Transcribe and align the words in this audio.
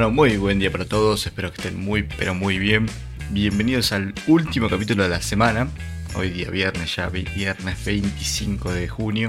Bueno, 0.00 0.14
muy 0.14 0.38
buen 0.38 0.58
día 0.58 0.72
para 0.72 0.86
todos, 0.86 1.26
espero 1.26 1.52
que 1.52 1.60
estén 1.60 1.78
muy 1.78 2.04
pero 2.04 2.34
muy 2.34 2.58
bien. 2.58 2.86
Bienvenidos 3.32 3.92
al 3.92 4.14
último 4.28 4.70
capítulo 4.70 5.02
de 5.02 5.10
la 5.10 5.20
semana. 5.20 5.68
Hoy 6.14 6.30
día 6.30 6.48
viernes, 6.48 6.96
ya 6.96 7.10
viernes 7.10 7.84
25 7.84 8.72
de 8.72 8.88
junio. 8.88 9.28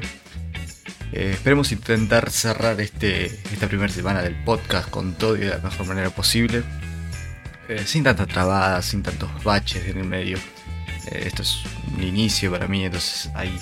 Eh, 1.11 1.31
esperemos 1.33 1.73
intentar 1.73 2.29
cerrar 2.29 2.79
este, 2.79 3.25
esta 3.25 3.67
primera 3.67 3.91
semana 3.91 4.21
del 4.21 4.41
podcast 4.45 4.89
con 4.89 5.15
todo 5.15 5.35
y 5.35 5.41
de 5.41 5.49
la 5.49 5.57
mejor 5.57 5.87
manera 5.87 6.09
posible. 6.09 6.63
Eh, 7.67 7.83
sin 7.85 8.05
tantas 8.05 8.29
trabadas, 8.29 8.85
sin 8.85 9.03
tantos 9.03 9.29
baches 9.43 9.85
en 9.89 9.97
el 9.97 10.05
medio. 10.05 10.37
Eh, 11.07 11.23
esto 11.25 11.41
es 11.41 11.63
un 11.97 12.01
inicio 12.01 12.49
para 12.49 12.69
mí, 12.69 12.85
entonces 12.85 13.29
hay 13.35 13.53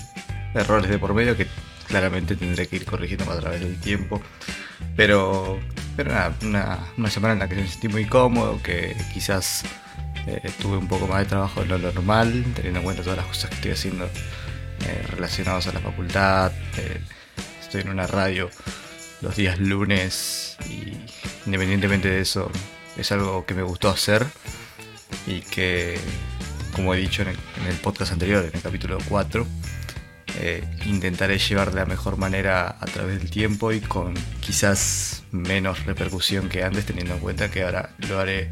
errores 0.53 0.91
de 0.91 1.00
por 1.00 1.16
medio 1.16 1.36
que 1.36 1.48
claramente 1.88 2.36
tendré 2.36 2.67
que 2.67 2.76
ir 2.76 2.86
corrigiendo 2.86 3.31
a 3.31 3.39
través 3.39 3.62
del 3.62 3.80
tiempo. 3.80 4.22
Pero, 4.95 5.59
pero 5.99 6.13
una, 6.44 6.80
una 6.95 7.09
semana 7.09 7.34
en 7.34 7.39
la 7.39 7.49
que 7.49 7.55
me 7.55 7.67
sentí 7.67 7.89
muy 7.89 8.05
cómodo, 8.05 8.63
que 8.63 8.95
quizás 9.13 9.66
eh, 10.27 10.49
tuve 10.62 10.77
un 10.77 10.88
poco 10.88 11.08
más 11.08 11.20
de 11.20 11.25
trabajo 11.25 11.59
de 11.59 11.67
lo 11.67 11.77
normal, 11.77 12.45
teniendo 12.55 12.80
en 12.80 12.85
cuenta 12.85 13.03
todas 13.03 13.17
las 13.17 13.25
cosas 13.25 13.49
que 13.49 13.55
estoy 13.58 13.72
haciendo 13.72 14.05
eh, 14.05 15.05
relacionadas 15.09 15.67
a 15.67 15.73
la 15.73 15.81
facultad. 15.81 16.53
Eh, 16.77 17.02
estoy 17.62 17.81
en 17.81 17.89
una 17.89 18.08
radio 18.08 18.49
los 19.20 19.35
días 19.35 19.59
lunes 19.59 20.55
y 20.70 20.94
independientemente 21.45 22.08
de 22.08 22.22
eso 22.22 22.50
es 22.95 23.11
algo 23.11 23.45
que 23.45 23.53
me 23.53 23.63
gustó 23.63 23.89
hacer 23.89 24.25
y 25.28 25.41
que, 25.41 26.00
como 26.78 26.94
he 26.94 26.97
dicho 26.97 27.23
en 27.23 27.28
el, 27.28 27.38
en 27.59 27.67
el 27.67 27.75
podcast 27.75 28.13
anterior, 28.13 28.45
en 28.45 28.56
el 28.56 28.61
capítulo 28.61 29.00
4, 29.09 29.45
eh, 30.42 30.64
intentaré 30.86 31.38
llevar 31.38 31.72
de 31.72 31.82
la 31.82 31.86
mejor 31.86 32.16
manera 32.16 32.78
a 32.80 32.86
través 32.86 33.20
del 33.20 33.30
tiempo 33.30 33.73
y 33.73 33.82
con 33.82 34.14
quizás 34.40 35.23
menos 35.31 35.86
repercusión 35.86 36.48
que 36.48 36.64
antes, 36.64 36.86
teniendo 36.86 37.16
en 37.16 37.20
cuenta 37.20 37.52
que 37.52 37.64
ahora 37.64 37.90
lo 38.08 38.20
haré 38.20 38.50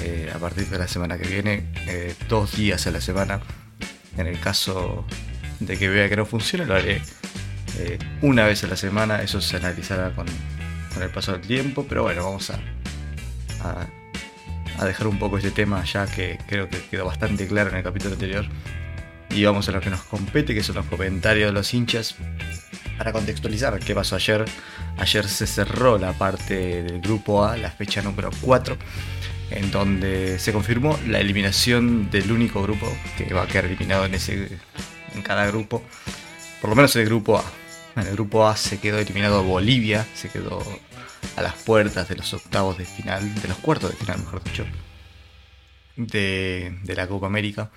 eh, 0.00 0.30
a 0.32 0.38
partir 0.38 0.68
de 0.68 0.78
la 0.78 0.86
semana 0.86 1.18
que 1.18 1.26
viene, 1.26 1.66
eh, 1.88 2.14
dos 2.28 2.56
días 2.56 2.86
a 2.86 2.92
la 2.92 3.00
semana. 3.00 3.40
En 4.16 4.28
el 4.28 4.38
caso 4.38 5.04
de 5.58 5.76
que 5.76 5.88
vea 5.88 6.08
que 6.08 6.16
no 6.16 6.24
funcione, 6.24 6.66
lo 6.66 6.74
haré 6.74 7.02
una 8.20 8.44
vez 8.46 8.62
a 8.62 8.68
la 8.68 8.76
semana. 8.76 9.22
Eso 9.22 9.40
se 9.40 9.56
analizará 9.56 10.14
con, 10.14 10.26
con 10.94 11.02
el 11.02 11.10
paso 11.10 11.32
del 11.32 11.40
tiempo, 11.40 11.84
pero 11.88 12.04
bueno, 12.04 12.22
vamos 12.22 12.50
a, 12.50 12.60
a, 14.78 14.84
dejar 14.84 15.08
un 15.08 15.18
poco 15.18 15.38
este 15.38 15.50
tema 15.50 15.82
ya 15.84 16.06
que 16.06 16.38
creo 16.46 16.68
que 16.68 16.78
quedó 16.90 17.06
bastante 17.06 17.46
claro 17.48 17.70
en 17.70 17.76
el 17.76 17.82
capítulo 17.82 18.14
anterior 18.14 18.46
y 19.34 19.44
vamos 19.44 19.68
a 19.68 19.72
lo 19.72 19.80
que 19.80 19.90
nos 19.90 20.02
compete, 20.02 20.54
que 20.54 20.62
son 20.62 20.76
los 20.76 20.86
comentarios 20.86 21.48
de 21.48 21.52
los 21.52 21.72
hinchas. 21.72 22.16
Para 22.98 23.12
contextualizar 23.12 23.78
qué 23.80 23.94
pasó 23.94 24.16
ayer, 24.16 24.44
ayer 24.98 25.26
se 25.26 25.46
cerró 25.46 25.98
la 25.98 26.12
parte 26.12 26.82
del 26.82 27.00
grupo 27.00 27.44
A, 27.44 27.56
la 27.56 27.70
fecha 27.70 28.02
número 28.02 28.30
4, 28.42 28.76
en 29.50 29.70
donde 29.70 30.38
se 30.38 30.52
confirmó 30.52 30.98
la 31.06 31.20
eliminación 31.20 32.10
del 32.10 32.30
único 32.30 32.62
grupo 32.62 32.86
que 33.16 33.32
va 33.32 33.42
a 33.42 33.46
quedar 33.46 33.64
eliminado 33.64 34.04
en, 34.04 34.14
ese, 34.14 34.58
en 35.14 35.22
cada 35.22 35.46
grupo, 35.46 35.82
por 36.60 36.70
lo 36.70 36.76
menos 36.76 36.94
en 36.96 37.02
el 37.02 37.08
grupo 37.08 37.38
A. 37.38 37.44
En 37.96 38.06
el 38.06 38.12
grupo 38.12 38.46
A 38.46 38.56
se 38.56 38.78
quedó 38.78 38.98
eliminado 38.98 39.42
Bolivia, 39.42 40.06
se 40.14 40.28
quedó 40.28 40.62
a 41.36 41.42
las 41.42 41.54
puertas 41.54 42.08
de 42.08 42.16
los 42.16 42.32
octavos 42.34 42.78
de 42.78 42.84
final, 42.84 43.34
de 43.40 43.48
los 43.48 43.56
cuartos 43.58 43.90
de 43.90 43.96
final, 43.96 44.18
mejor 44.18 44.44
dicho, 44.44 44.66
de, 45.96 46.78
de 46.82 46.94
la 46.94 47.06
Copa 47.06 47.26
América. 47.26 47.70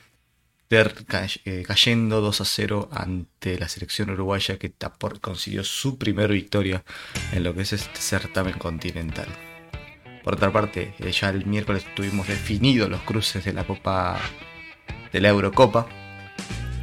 Eh, 0.67 1.64
cayendo 1.65 2.21
2 2.21 2.42
a 2.42 2.45
0 2.45 2.89
ante 2.92 3.59
la 3.59 3.70
selección 3.70 4.09
uruguaya 4.09 4.58
que 4.58 4.73
consiguió 5.21 5.64
su 5.64 5.99
primera 5.99 6.33
victoria 6.33 6.83
en 7.31 7.43
lo 7.43 7.53
que 7.53 7.61
es 7.61 7.73
este 7.73 8.02
certamen 8.02 8.58
continental. 8.58 9.27
Por 10.23 10.33
otra 10.33 10.52
parte, 10.52 10.95
eh, 10.98 11.11
ya 11.11 11.30
el 11.30 11.45
miércoles 11.45 11.86
tuvimos 11.95 12.27
definidos 12.27 12.89
los 12.89 13.02
cruces 13.02 13.45
de 13.45 13.54
la 13.54 13.64
Copa 13.64 14.20
de 15.14 15.21
la 15.21 15.30
Eurocopa, 15.30 15.87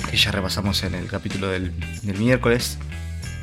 que 0.09 0.16
ya 0.16 0.31
repasamos 0.31 0.84
en 0.84 0.94
el 0.94 1.09
capítulo 1.09 1.48
del, 1.48 1.72
miércoles. 2.04 2.78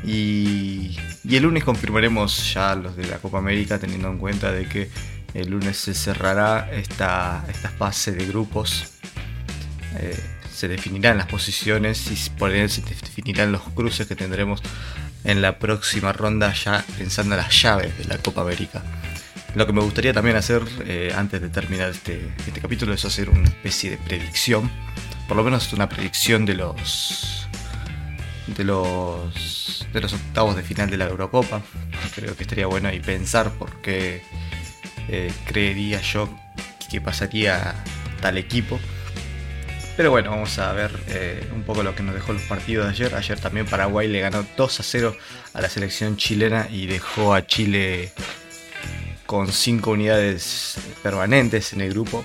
Y, 0.06 0.98
el 1.30 1.44
lunes 1.44 1.66
confirmaremos 1.66 2.54
ya 2.54 2.76
los 2.76 2.96
de 2.96 3.08
la 3.08 3.18
Copa 3.18 3.40
América, 3.40 3.78
teniendo 3.78 4.08
en 4.08 4.18
cuenta 4.18 4.54
de 4.54 4.68
que 4.68 4.90
el 5.34 5.50
lunes 5.50 5.76
se 5.78 5.94
cerrará 5.94 6.72
esta, 6.72 7.46
esta 7.50 7.70
fase 7.70 8.14
de 8.14 8.26
grupos 8.26 8.99
eh, 9.98 10.18
se 10.54 10.68
definirán 10.68 11.18
las 11.18 11.28
posiciones 11.28 12.12
y 12.12 12.30
por 12.32 12.52
ende 12.52 12.70
se 12.70 12.82
definirán 12.82 13.52
los 13.52 13.62
cruces 13.62 14.08
que 14.08 14.16
tendremos 14.16 14.62
en 15.24 15.42
la 15.42 15.60
próxima 15.60 16.14
ronda 16.14 16.54
ya 16.54 16.86
pensando 16.98 17.36
en 17.36 17.42
las 17.42 17.62
llaves 17.62 17.98
de 17.98 18.06
la 18.06 18.18
Copa 18.18 18.42
América. 18.42 18.84
Lo 19.56 19.66
que 19.66 19.74
me 19.74 19.82
gustaría 19.82 20.14
también 20.14 20.36
hacer 20.36 20.62
eh, 20.86 21.12
antes 21.16 21.42
de 21.42 21.50
terminar 21.50 21.90
este, 21.90 22.32
este, 22.46 22.62
capítulo 22.62 22.94
es 22.94 23.04
hacer 23.04 23.30
una 23.30 23.48
especie 23.48 23.90
de 23.90 23.98
predicción, 23.98 24.70
por 25.28 25.38
lo 25.38 25.44
menos 25.44 25.74
una 25.74 25.90
predicción 25.90 26.46
de 26.46 26.54
los 26.56 27.48
de 28.48 28.64
los 28.64 29.88
de 29.94 30.02
los 30.02 30.14
octavos 30.14 30.56
de 30.56 30.64
final 30.64 30.90
de 30.90 30.98
la 30.98 31.06
Eurocopa. 31.06 31.62
Creo 32.16 32.36
que 32.36 32.44
estaría 32.44 32.68
bueno 32.68 32.94
y 32.94 33.00
pensar 33.00 33.52
por 33.54 33.82
qué 33.82 34.22
eh, 35.08 35.32
creería 35.46 36.00
yo 36.02 36.30
que 36.92 37.02
pasaría 37.02 37.76
tal 38.22 38.38
equipo. 38.38 38.80
Pero 40.00 40.12
bueno, 40.12 40.30
vamos 40.30 40.58
a 40.60 40.72
ver 40.72 40.92
eh, 41.10 41.46
un 41.54 41.64
poco 41.64 41.84
lo 41.84 41.94
que 41.94 42.04
nos 42.04 42.16
dejó 42.16 42.32
los 42.32 42.44
partidos 42.44 42.86
de 42.86 42.92
ayer. 42.92 43.16
Ayer 43.16 43.38
también 43.38 43.66
Paraguay 43.66 44.08
le 44.08 44.22
ganó 44.22 44.46
2 44.56 44.80
a 44.80 44.84
0 44.84 45.18
a 45.54 45.60
la 45.60 45.68
selección 45.68 46.16
chilena 46.16 46.70
y 46.72 46.86
dejó 46.86 47.34
a 47.34 47.46
Chile 47.46 48.14
con 49.26 49.52
5 49.52 49.92
unidades 49.92 50.78
permanentes 51.04 51.74
en 51.74 51.82
el 51.82 51.90
grupo, 51.90 52.24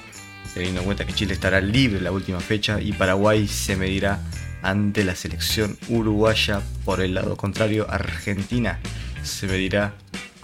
teniendo 0.55 0.83
en 0.83 0.85
cuenta 0.87 1.05
que 1.05 1.15
Chile 1.15 1.35
estará 1.35 1.61
libre 1.61 2.01
la 2.01 2.13
última 2.13 2.39
fecha 2.39 2.81
y 2.81 2.93
Paraguay 2.93 3.49
se 3.49 3.75
medirá 3.75 4.21
ante 4.63 5.03
la 5.03 5.17
selección 5.17 5.77
uruguaya. 5.89 6.63
Por 6.85 7.01
el 7.01 7.15
lado 7.15 7.37
contrario, 7.37 7.89
Argentina 7.91 8.79
se 9.25 9.49
medirá 9.49 9.95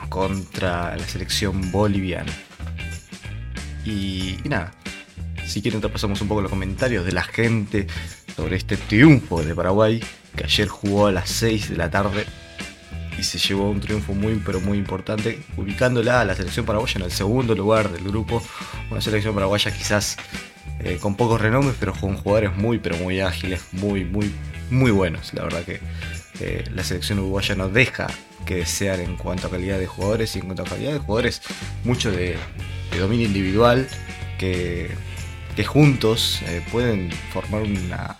contra 0.09 0.97
la 0.97 1.07
selección 1.07 1.71
boliviana. 1.71 2.33
y 3.87 4.37
nada, 4.47 4.73
si 5.51 5.63
quieren 5.63 5.83
repasamos 5.83 6.21
un 6.21 6.29
poco 6.29 6.43
los 6.43 6.51
comentarios 6.51 7.05
de 7.05 7.11
la 7.11 7.25
gente 7.25 7.89
sobre 8.37 8.57
este 8.57 8.77
triunfo 8.77 9.43
de 9.43 9.53
Paraguay, 9.53 10.01
que 10.37 10.45
ayer 10.45 10.69
jugó 10.69 11.09
a 11.09 11.13
las 11.13 11.29
6 11.29 11.71
de 11.71 11.77
la 11.77 11.91
tarde 11.91 12.25
y 13.19 13.25
se 13.25 13.39
llevó 13.39 13.69
un 13.69 13.81
triunfo 13.81 14.15
muy 14.15 14.41
pero 14.47 14.61
muy 14.61 14.79
importante, 14.79 15.43
ubicándola 15.57 16.21
a 16.21 16.25
la 16.25 16.37
selección 16.37 16.65
paraguaya 16.65 16.95
en 16.99 17.03
el 17.03 17.11
segundo 17.11 17.57
lugar 17.57 17.91
del 17.91 18.05
grupo, 18.05 18.41
una 18.93 19.01
selección 19.01 19.35
paraguaya 19.35 19.73
quizás 19.73 20.17
eh, 20.79 20.99
con 21.01 21.17
pocos 21.17 21.41
renombres, 21.41 21.77
pero 21.81 21.95
con 21.95 22.17
jugadores 22.17 22.57
muy 22.57 22.79
pero 22.79 22.97
muy 22.99 23.19
ágiles, 23.21 23.61
muy 23.73 24.05
muy 24.05 24.33
muy 24.71 24.93
buenos. 24.93 25.35
La 25.35 25.43
verdad 25.43 25.65
que 25.65 25.81
eh, 26.39 26.65
la 26.73 26.85
selección 26.85 27.19
uruguaya 27.19 27.57
no 27.57 27.69
deja 27.69 28.07
que 28.47 28.55
desear 28.55 29.01
en 29.01 29.17
cuanto 29.17 29.49
a 29.49 29.51
calidad 29.51 29.81
de 29.81 29.89
jugadores 29.89 30.37
y 30.37 30.39
en 30.39 30.47
cuanto 30.47 30.63
a 30.63 30.67
calidad 30.67 30.93
de 30.93 31.01
jugadores, 31.01 31.43
mucho 31.83 32.13
de 32.13 32.37
dominio 32.97 33.27
individual 33.27 33.89
que 34.39 34.91
juntos 35.65 36.41
eh, 36.47 36.63
pueden 36.71 37.11
formar 37.33 37.63
una, 37.63 38.17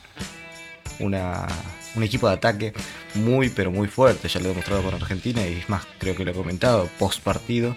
una, 0.99 1.47
un 1.95 2.03
equipo 2.03 2.29
de 2.29 2.35
ataque 2.35 2.73
muy 3.15 3.49
pero 3.49 3.71
muy 3.71 3.89
fuerte. 3.89 4.29
Ya 4.29 4.41
lo 4.41 4.47
he 4.47 4.49
demostrado 4.51 4.83
con 4.83 4.95
Argentina 4.95 5.47
y 5.47 5.55
es 5.55 5.69
más, 5.69 5.87
creo 5.99 6.15
que 6.17 6.25
lo 6.25 6.31
he 6.31 6.35
comentado 6.35 6.89
post 6.99 7.23
partido. 7.23 7.77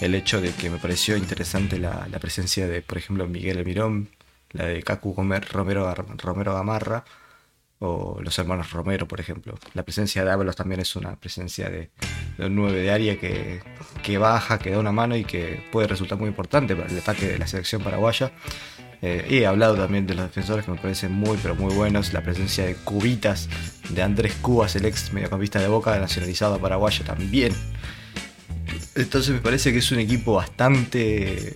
El 0.00 0.14
hecho 0.14 0.40
de 0.40 0.52
que 0.52 0.70
me 0.70 0.78
pareció 0.78 1.16
interesante 1.16 1.78
la, 1.78 2.06
presencia 2.20 2.68
de, 2.68 2.82
por 2.82 2.98
ejemplo, 2.98 3.26
Miguel 3.26 3.64
Mirón, 3.64 4.08
la 4.52 4.66
de 4.66 4.82
Cacu 4.82 5.14
Romero, 5.16 5.94
Romero 6.16 6.54
Gamarra 6.54 7.04
o 7.80 8.18
los 8.20 8.38
hermanos 8.38 8.72
Romero, 8.72 9.06
por 9.06 9.20
ejemplo. 9.20 9.58
La 9.74 9.82
presencia 9.82 10.24
de 10.24 10.30
Ábalos 10.30 10.56
también 10.56 10.80
es 10.80 10.96
una 10.96 11.16
presencia 11.16 11.70
de, 11.70 11.90
de 12.36 12.46
un 12.46 12.56
9 12.56 12.80
de 12.80 12.90
área 12.90 13.18
que, 13.18 13.60
que 14.02 14.18
baja, 14.18 14.58
que 14.58 14.70
da 14.70 14.78
una 14.78 14.92
mano 14.92 15.16
y 15.16 15.24
que 15.24 15.62
puede 15.70 15.86
resultar 15.86 16.18
muy 16.18 16.28
importante 16.28 16.74
para 16.74 16.88
el 16.88 16.98
ataque 16.98 17.26
de 17.26 17.38
la 17.38 17.46
selección 17.46 17.82
paraguaya. 17.82 18.32
Eh, 19.00 19.26
he 19.30 19.46
hablado 19.46 19.76
también 19.76 20.06
de 20.06 20.14
los 20.14 20.26
defensores 20.26 20.64
que 20.64 20.72
me 20.72 20.78
parecen 20.78 21.12
muy, 21.12 21.38
pero 21.42 21.54
muy 21.54 21.72
buenos. 21.74 22.12
La 22.12 22.22
presencia 22.22 22.64
de 22.66 22.74
Cubitas, 22.74 23.48
de 23.90 24.02
Andrés 24.02 24.34
Cubas, 24.40 24.74
el 24.76 24.86
ex 24.86 25.12
mediocampista 25.12 25.60
de 25.60 25.68
Boca, 25.68 25.98
nacionalizado 25.98 26.58
paraguayo 26.58 27.04
también. 27.04 27.52
Entonces 28.94 29.32
me 29.32 29.40
parece 29.40 29.72
que 29.72 29.78
es 29.78 29.92
un 29.92 30.00
equipo 30.00 30.34
bastante, 30.34 31.54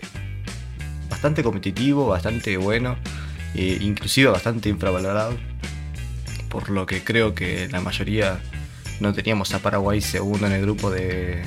bastante 1.11 1.43
competitivo, 1.43 2.07
bastante 2.07 2.57
bueno, 2.57 2.97
e 3.55 3.79
inclusive 3.81 4.31
bastante 4.31 4.69
infravalorado. 4.69 5.37
Por 6.49 6.71
lo 6.71 6.87
que 6.87 7.03
creo 7.03 7.35
que 7.35 7.69
la 7.69 7.81
mayoría 7.81 8.39
no 9.01 9.13
teníamos 9.13 9.53
a 9.55 9.59
Paraguay 9.59 10.01
segundo 10.01 10.47
en 10.47 10.53
el 10.53 10.63
grupo 10.63 10.91
de, 10.91 11.43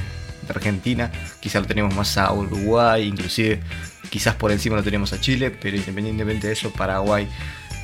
de 0.46 0.54
Argentina, 0.54 1.12
quizá 1.40 1.60
lo 1.60 1.66
teníamos 1.66 1.96
más 1.96 2.18
a 2.18 2.32
Uruguay, 2.32 3.08
inclusive 3.08 3.62
quizás 4.10 4.36
por 4.36 4.52
encima 4.52 4.76
lo 4.76 4.84
teníamos 4.84 5.14
a 5.14 5.20
Chile, 5.20 5.52
pero 5.52 5.76
independientemente 5.76 6.48
de 6.48 6.54
eso, 6.54 6.72
Paraguay, 6.72 7.28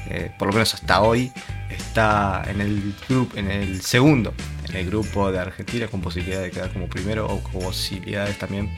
eh, 0.10 0.32
por 0.38 0.48
lo 0.48 0.54
menos 0.54 0.74
hasta 0.74 1.02
hoy, 1.02 1.32
está 1.70 2.44
en 2.48 2.62
el 2.62 2.96
grupo, 3.08 3.38
en 3.38 3.50
el 3.50 3.82
segundo, 3.82 4.34
el 4.74 4.86
grupo 4.88 5.32
de 5.32 5.40
Argentina 5.40 5.88
con 5.88 6.02
posibilidad 6.02 6.42
de 6.42 6.52
quedar 6.52 6.72
como 6.72 6.88
primero 6.88 7.26
o 7.28 7.42
con 7.44 7.62
posibilidades 7.62 8.38
también 8.38 8.74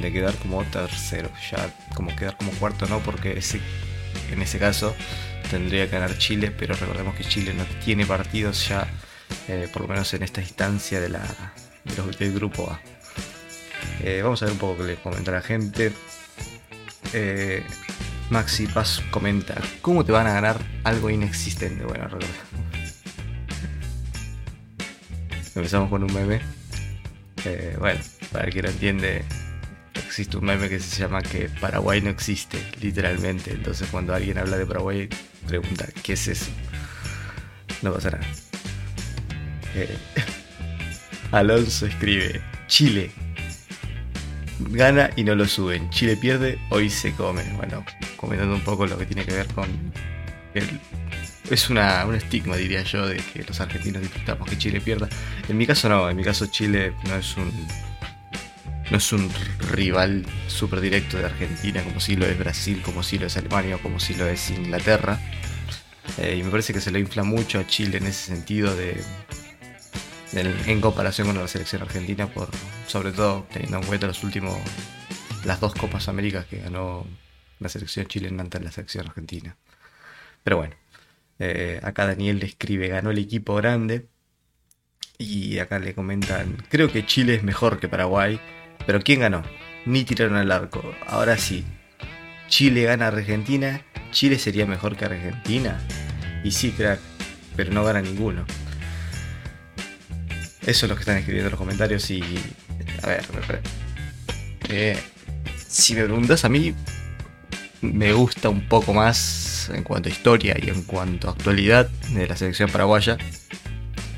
de 0.00 0.12
quedar 0.12 0.34
como 0.36 0.62
tercero. 0.64 1.30
Ya 1.50 1.74
como 1.94 2.14
quedar 2.16 2.36
como 2.36 2.50
cuarto 2.52 2.86
no, 2.86 3.00
porque 3.00 3.40
en 4.30 4.42
ese 4.42 4.58
caso 4.58 4.94
tendría 5.50 5.86
que 5.86 5.92
ganar 5.92 6.16
Chile, 6.18 6.50
pero 6.50 6.74
recordemos 6.74 7.14
que 7.14 7.24
Chile 7.24 7.54
no 7.54 7.64
tiene 7.84 8.06
partidos 8.06 8.68
ya, 8.68 8.88
eh, 9.48 9.68
por 9.72 9.82
lo 9.82 9.88
menos 9.88 10.12
en 10.14 10.22
esta 10.22 10.40
instancia 10.40 11.00
de 11.00 11.10
la, 11.10 11.22
del 12.18 12.32
grupo 12.32 12.70
A. 12.70 12.80
Eh, 14.02 14.20
vamos 14.22 14.42
a 14.42 14.46
ver 14.46 14.52
un 14.52 14.58
poco 14.58 14.78
qué 14.78 14.84
le 14.84 14.96
comenta 14.96 15.32
la 15.32 15.42
gente. 15.42 15.92
Eh, 17.12 17.62
Maxi 18.30 18.66
Paz 18.66 19.02
comenta, 19.10 19.54
¿cómo 19.82 20.04
te 20.04 20.12
van 20.12 20.26
a 20.26 20.32
ganar 20.32 20.58
algo 20.82 21.10
inexistente? 21.10 21.84
Bueno. 21.84 22.08
Empezamos 25.54 25.88
con 25.88 26.02
un 26.02 26.12
meme. 26.12 26.40
Eh, 27.44 27.76
bueno, 27.78 28.00
para 28.32 28.50
que 28.50 28.62
no 28.62 28.68
entiende, 28.68 29.24
existe 29.94 30.36
un 30.36 30.44
meme 30.44 30.68
que 30.68 30.80
se 30.80 31.00
llama 31.00 31.22
que 31.22 31.48
Paraguay 31.60 32.00
no 32.00 32.10
existe, 32.10 32.58
literalmente. 32.80 33.52
Entonces 33.52 33.88
cuando 33.90 34.14
alguien 34.14 34.38
habla 34.38 34.56
de 34.56 34.66
Paraguay, 34.66 35.08
pregunta, 35.46 35.86
¿qué 36.02 36.14
es 36.14 36.28
eso? 36.28 36.50
No 37.82 37.92
pasa 37.92 38.10
nada. 38.10 38.26
Alonso 41.32 41.86
escribe, 41.86 42.40
Chile. 42.66 43.23
Gana 44.58 45.10
y 45.16 45.24
no 45.24 45.34
lo 45.34 45.46
suben. 45.46 45.90
Chile 45.90 46.16
pierde, 46.16 46.58
hoy 46.70 46.90
se 46.90 47.12
come. 47.12 47.42
Bueno, 47.56 47.84
comentando 48.16 48.54
un 48.54 48.60
poco 48.62 48.86
lo 48.86 48.96
que 48.96 49.06
tiene 49.06 49.24
que 49.24 49.34
ver 49.34 49.46
con 49.48 49.68
el 50.54 50.80
es 51.50 51.68
una, 51.68 52.06
un 52.06 52.14
estigma, 52.14 52.56
diría 52.56 52.82
yo, 52.82 53.06
de 53.06 53.16
que 53.16 53.44
los 53.44 53.60
argentinos 53.60 54.00
disfrutamos 54.00 54.48
que 54.48 54.56
Chile 54.56 54.80
pierda. 54.80 55.08
En 55.48 55.56
mi 55.58 55.66
caso 55.66 55.88
no, 55.88 56.08
en 56.08 56.16
mi 56.16 56.24
caso 56.24 56.46
Chile 56.46 56.94
no 57.06 57.16
es 57.16 57.36
un 57.36 57.52
no 58.90 58.98
es 58.98 59.12
un 59.12 59.30
rival 59.72 60.26
súper 60.46 60.80
directo 60.80 61.16
de 61.16 61.24
Argentina 61.24 61.82
como 61.82 62.00
si 62.00 62.16
lo 62.16 62.26
es 62.26 62.38
Brasil, 62.38 62.82
como 62.82 63.02
si 63.02 63.18
lo 63.18 63.26
es 63.26 63.36
Alemania 63.36 63.78
como 63.82 64.00
si 64.00 64.14
lo 64.14 64.26
es 64.26 64.50
Inglaterra. 64.50 65.20
Eh, 66.18 66.36
y 66.38 66.42
me 66.42 66.50
parece 66.50 66.72
que 66.72 66.80
se 66.80 66.90
lo 66.90 66.98
infla 66.98 67.24
mucho 67.24 67.58
a 67.58 67.66
Chile 67.66 67.98
en 67.98 68.06
ese 68.06 68.26
sentido 68.26 68.74
de, 68.74 69.02
en 70.34 70.80
comparación 70.80 71.28
con 71.28 71.38
la 71.38 71.48
selección 71.48 71.82
argentina, 71.82 72.26
por 72.26 72.48
sobre 72.86 73.12
todo 73.12 73.46
teniendo 73.52 73.78
en 73.78 73.84
cuenta 73.84 74.06
los 74.06 74.22
últimos 74.24 74.58
las 75.44 75.60
dos 75.60 75.74
Copas 75.74 76.08
Américas 76.08 76.46
que 76.46 76.58
ganó 76.58 77.06
la 77.60 77.68
selección 77.68 78.06
chilena 78.06 78.42
ante 78.42 78.60
la 78.60 78.70
selección 78.70 79.06
argentina. 79.06 79.56
Pero 80.42 80.56
bueno, 80.56 80.74
eh, 81.38 81.80
acá 81.82 82.06
Daniel 82.06 82.38
le 82.38 82.46
escribe, 82.46 82.88
ganó 82.88 83.10
el 83.10 83.18
equipo 83.18 83.54
grande. 83.54 84.08
Y 85.16 85.58
acá 85.60 85.78
le 85.78 85.94
comentan, 85.94 86.56
creo 86.68 86.90
que 86.90 87.06
Chile 87.06 87.36
es 87.36 87.44
mejor 87.44 87.78
que 87.78 87.88
Paraguay, 87.88 88.40
pero 88.84 89.00
¿quién 89.00 89.20
ganó? 89.20 89.44
Ni 89.86 90.04
tiraron 90.04 90.36
al 90.36 90.50
arco. 90.50 90.82
Ahora 91.06 91.38
sí, 91.38 91.64
Chile 92.48 92.82
gana 92.82 93.04
a 93.04 93.08
Argentina, 93.08 93.82
Chile 94.10 94.40
sería 94.40 94.66
mejor 94.66 94.96
que 94.96 95.04
Argentina. 95.04 95.80
Y 96.42 96.50
sí, 96.50 96.72
crack, 96.72 96.98
pero 97.54 97.72
no 97.72 97.84
gana 97.84 98.02
ninguno. 98.02 98.44
Eso 100.66 100.86
es 100.86 100.90
lo 100.90 100.94
que 100.94 101.00
están 101.00 101.18
escribiendo 101.18 101.48
en 101.48 101.52
los 101.52 101.58
comentarios 101.58 102.10
y... 102.10 102.22
A 103.02 103.06
ver, 103.06 103.24
eh, 104.70 104.98
si 105.68 105.94
me 105.94 106.04
preguntas 106.04 106.44
a 106.44 106.48
mí, 106.48 106.74
me 107.82 108.12
gusta 108.12 108.48
un 108.48 108.66
poco 108.66 108.94
más 108.94 109.70
en 109.74 109.82
cuanto 109.82 110.08
a 110.08 110.12
historia 110.12 110.56
y 110.60 110.70
en 110.70 110.82
cuanto 110.84 111.28
a 111.28 111.32
actualidad 111.32 111.88
de 112.10 112.26
la 112.26 112.36
selección 112.36 112.70
paraguaya. 112.70 113.18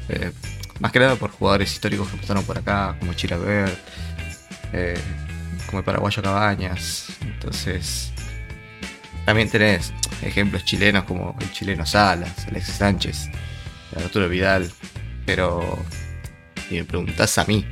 Eh, 0.09 0.33
más 0.81 0.93
que 0.93 0.99
nada 0.99 1.17
por 1.17 1.31
jugadores 1.31 1.73
históricos 1.73 2.09
que 2.09 2.19
pasaron 2.19 2.45
por 2.45 2.59
acá, 2.59 2.97
como 3.01 3.13
Chiraver, 3.15 3.77
eh, 4.73 4.99
como 5.67 5.81
el 5.81 5.85
paraguayo 5.85 6.23
Cabañas. 6.23 7.07
Entonces, 7.23 8.13
también 9.25 9.51
tenés 9.51 9.93
ejemplos 10.23 10.65
chilenos 10.65 11.05
como 11.05 11.37
el 11.41 11.53
chileno 11.53 11.85
Salas, 11.85 12.47
Alexis 12.47 12.77
Sánchez, 12.77 13.31
Arturo 13.97 14.29
Vidal. 14.29 14.71
Pero, 15.25 15.85
si 16.69 16.77
me 16.77 16.85
preguntas 16.85 17.39
a 17.39 17.45
mí, 17.45 17.65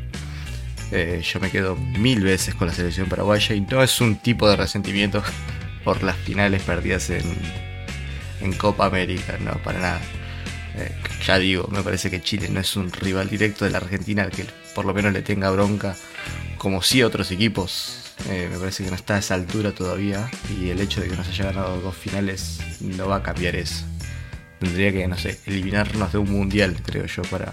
eh, 0.93 1.23
yo 1.25 1.41
me 1.41 1.51
quedo 1.51 1.77
mil 1.77 2.23
veces 2.23 2.55
con 2.55 2.69
la 2.69 2.75
selección 2.75 3.09
paraguaya 3.09 3.55
y 3.55 3.61
no 3.61 3.83
es 3.83 4.01
un 4.01 4.17
tipo 4.17 4.49
de 4.49 4.57
resentimiento 4.57 5.23
por 5.85 6.03
las 6.03 6.17
finales 6.17 6.63
perdidas 6.63 7.11
en, 7.11 7.25
en 8.41 8.53
Copa 8.53 8.87
América, 8.87 9.39
no, 9.41 9.53
para 9.63 9.81
nada. 9.81 10.01
Eh, 10.77 10.93
ya 11.25 11.39
digo, 11.39 11.69
me 11.71 11.83
parece 11.83 12.11
que 12.11 12.21
Chile 12.21 12.49
no 12.49 12.61
es 12.61 12.77
un 12.77 12.93
rival 12.93 13.29
directo 13.29 13.65
de 13.65 13.71
la 13.71 13.79
Argentina 13.79 14.25
al 14.25 14.31
que 14.31 14.45
por 14.75 14.85
lo 14.85 14.93
menos 14.93 15.13
le 15.13 15.23
tenga 15.23 15.51
bronca, 15.51 15.97
como 16.59 16.83
si 16.83 17.03
otros 17.03 17.31
equipos. 17.31 18.01
Eh, 18.29 18.49
me 18.51 18.59
parece 18.59 18.85
que 18.85 18.91
no 18.91 18.97
está 18.97 19.17
a 19.17 19.19
esa 19.19 19.35
altura 19.35 19.73
todavía 19.73 20.31
y 20.59 20.71
el 20.71 20.81
hecho 20.81 21.01
de 21.01 21.09
que 21.09 21.17
nos 21.17 21.27
haya 21.29 21.47
ganado 21.47 21.81
dos 21.81 21.97
finales 21.97 22.61
no 22.81 23.09
va 23.09 23.17
a 23.17 23.23
cambiar 23.23 23.57
eso. 23.57 23.85
Tendría 24.61 24.93
que, 24.93 25.07
no 25.09 25.19
sé, 25.19 25.41
eliminarnos 25.47 26.13
de 26.13 26.19
un 26.19 26.31
mundial, 26.31 26.77
creo 26.85 27.07
yo, 27.07 27.23
para, 27.23 27.53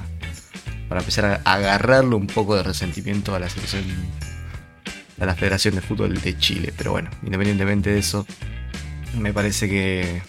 para 0.92 1.00
empezar 1.00 1.42
a 1.46 1.54
agarrarle 1.54 2.16
un 2.16 2.28
poco 2.28 2.54
de 2.54 2.64
resentimiento 2.64 3.34
a 3.34 3.40
la 3.40 3.48
selección 3.48 3.82
a 5.22 5.26
la 5.26 5.36
Federación 5.36 5.76
de 5.76 5.80
Fútbol 5.80 6.20
de 6.20 6.38
Chile. 6.38 6.74
Pero 6.76 6.92
bueno, 6.92 7.10
independientemente 7.24 7.92
de 7.92 8.00
eso, 8.00 8.28
me 9.18 9.32
parece 9.32 9.70
que, 9.70 10.22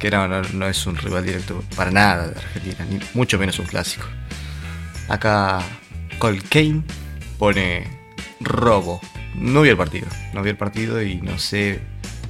que 0.00 0.10
no, 0.10 0.66
es 0.66 0.86
un 0.88 0.96
rival 0.96 1.24
directo 1.24 1.62
para 1.76 1.92
nada 1.92 2.26
de 2.26 2.36
Argentina, 2.36 2.84
ni 2.90 2.98
mucho 3.14 3.38
menos 3.38 3.60
un 3.60 3.66
clásico. 3.66 4.08
Acá 5.08 5.62
Colkane 6.18 6.82
pone 7.38 7.86
robo. 8.40 9.00
No 9.36 9.62
vi 9.62 9.68
el 9.68 9.76
partido, 9.76 10.08
no 10.32 10.42
vi 10.42 10.50
el 10.50 10.56
partido 10.56 11.00
y 11.00 11.20
no 11.20 11.38
sé 11.38 11.80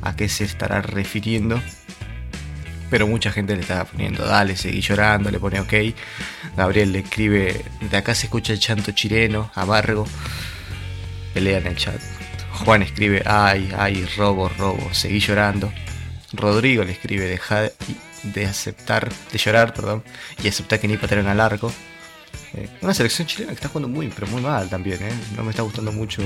a 0.03 0.15
qué 0.15 0.29
se 0.29 0.45
estará 0.45 0.83
refiriendo. 0.83 1.59
Pero 2.91 3.07
mucha 3.07 3.33
gente 3.33 3.55
le 3.57 3.63
está 3.63 3.85
poniendo, 3.85 4.25
dale, 4.25 4.57
seguí 4.57 4.81
llorando, 4.81 5.31
le 5.31 5.41
pone 5.41 5.61
ok. 5.61 5.73
Gabriel 6.57 6.93
le 6.93 7.01
escribe, 7.01 7.65
de 7.81 7.97
acá 7.97 8.15
se 8.15 8.27
escucha 8.27 8.53
el 8.53 8.61
chanto 8.61 8.93
chileno, 8.93 9.51
amargo 9.55 10.07
pelea 11.35 11.59
en 11.59 11.67
el 11.67 11.77
chat. 11.77 12.01
Juan 12.65 12.83
escribe, 12.83 13.23
ay, 13.27 13.73
ay, 13.77 14.07
robo, 14.17 14.49
robo, 14.49 14.95
seguí 14.95 15.19
llorando. 15.19 15.73
Rodrigo 16.33 16.85
le 16.85 16.93
escribe, 16.93 17.25
deja 17.25 17.71
de 18.23 18.47
aceptar, 18.47 19.13
de 19.33 19.39
llorar, 19.39 19.75
perdón, 19.75 20.03
y 20.43 20.49
aceptar 20.49 20.81
que 20.81 20.89
ni 20.89 20.97
patearon 20.97 21.27
al 21.27 21.41
arco. 21.41 21.73
Eh, 22.55 22.69
una 22.81 22.95
selección 22.95 23.27
chilena 23.27 23.51
que 23.51 23.57
está 23.57 23.69
jugando 23.69 23.89
muy, 23.89 24.09
pero 24.09 24.29
muy 24.29 24.41
mal 24.41 24.69
también, 24.71 25.03
¿eh? 25.03 25.13
No 25.37 25.43
me 25.43 25.51
está 25.51 25.63
gustando 25.63 25.91
mucho 25.91 26.23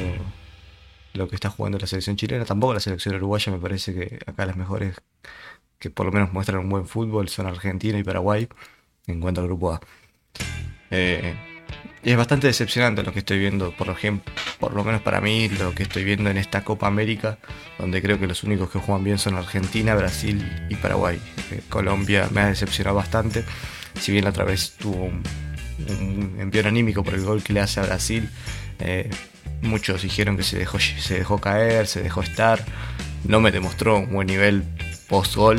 lo 1.14 1.28
que 1.28 1.34
está 1.34 1.48
jugando 1.48 1.78
la 1.78 1.86
selección 1.86 2.16
chilena. 2.16 2.44
Tampoco 2.44 2.74
la 2.74 2.80
selección 2.80 3.14
uruguaya 3.14 3.50
me 3.50 3.58
parece 3.58 3.94
que 3.94 4.18
acá 4.26 4.44
las 4.44 4.56
mejores 4.56 4.94
que 5.78 5.90
por 5.90 6.06
lo 6.06 6.12
menos 6.12 6.32
muestran 6.32 6.60
un 6.60 6.68
buen 6.68 6.86
fútbol 6.86 7.28
son 7.28 7.46
Argentina 7.46 7.98
y 7.98 8.04
Paraguay 8.04 8.48
en 9.06 9.20
cuanto 9.20 9.40
al 9.40 9.46
grupo 9.46 9.72
A. 9.72 9.80
Eh, 10.90 11.34
es 12.02 12.16
bastante 12.16 12.46
decepcionante 12.46 13.02
lo 13.02 13.12
que 13.12 13.18
estoy 13.18 13.38
viendo, 13.38 13.72
por 13.72 13.88
ejemplo, 13.88 14.32
por 14.60 14.72
lo 14.72 14.84
menos 14.84 15.02
para 15.02 15.20
mí, 15.20 15.48
lo 15.48 15.74
que 15.74 15.82
estoy 15.82 16.04
viendo 16.04 16.30
en 16.30 16.36
esta 16.36 16.62
Copa 16.62 16.86
América, 16.86 17.38
donde 17.78 18.00
creo 18.00 18.18
que 18.18 18.26
los 18.26 18.44
únicos 18.44 18.70
que 18.70 18.78
juegan 18.78 19.04
bien 19.04 19.18
son 19.18 19.34
Argentina, 19.34 19.94
Brasil 19.94 20.66
y 20.70 20.76
Paraguay. 20.76 21.20
Eh, 21.50 21.60
Colombia 21.68 22.28
me 22.32 22.40
ha 22.40 22.46
decepcionado 22.46 22.96
bastante, 22.96 23.44
si 24.00 24.12
bien 24.12 24.26
otra 24.26 24.44
vez 24.44 24.74
tuvo 24.78 25.04
un, 25.04 25.22
envío 26.38 26.66
anímico 26.66 27.02
por 27.02 27.14
el 27.14 27.24
gol 27.24 27.42
que 27.42 27.52
le 27.52 27.60
hace 27.60 27.80
a 27.80 27.84
Brasil. 27.84 28.30
Eh, 28.78 29.10
muchos 29.62 30.02
dijeron 30.02 30.36
que 30.36 30.44
se 30.44 30.56
dejó, 30.56 30.78
se 30.78 31.18
dejó 31.18 31.38
caer, 31.40 31.86
se 31.88 32.00
dejó 32.00 32.22
estar, 32.22 32.64
no 33.24 33.40
me 33.40 33.50
demostró 33.50 33.98
un 33.98 34.12
buen 34.12 34.28
nivel 34.28 34.64
post-gol. 35.08 35.58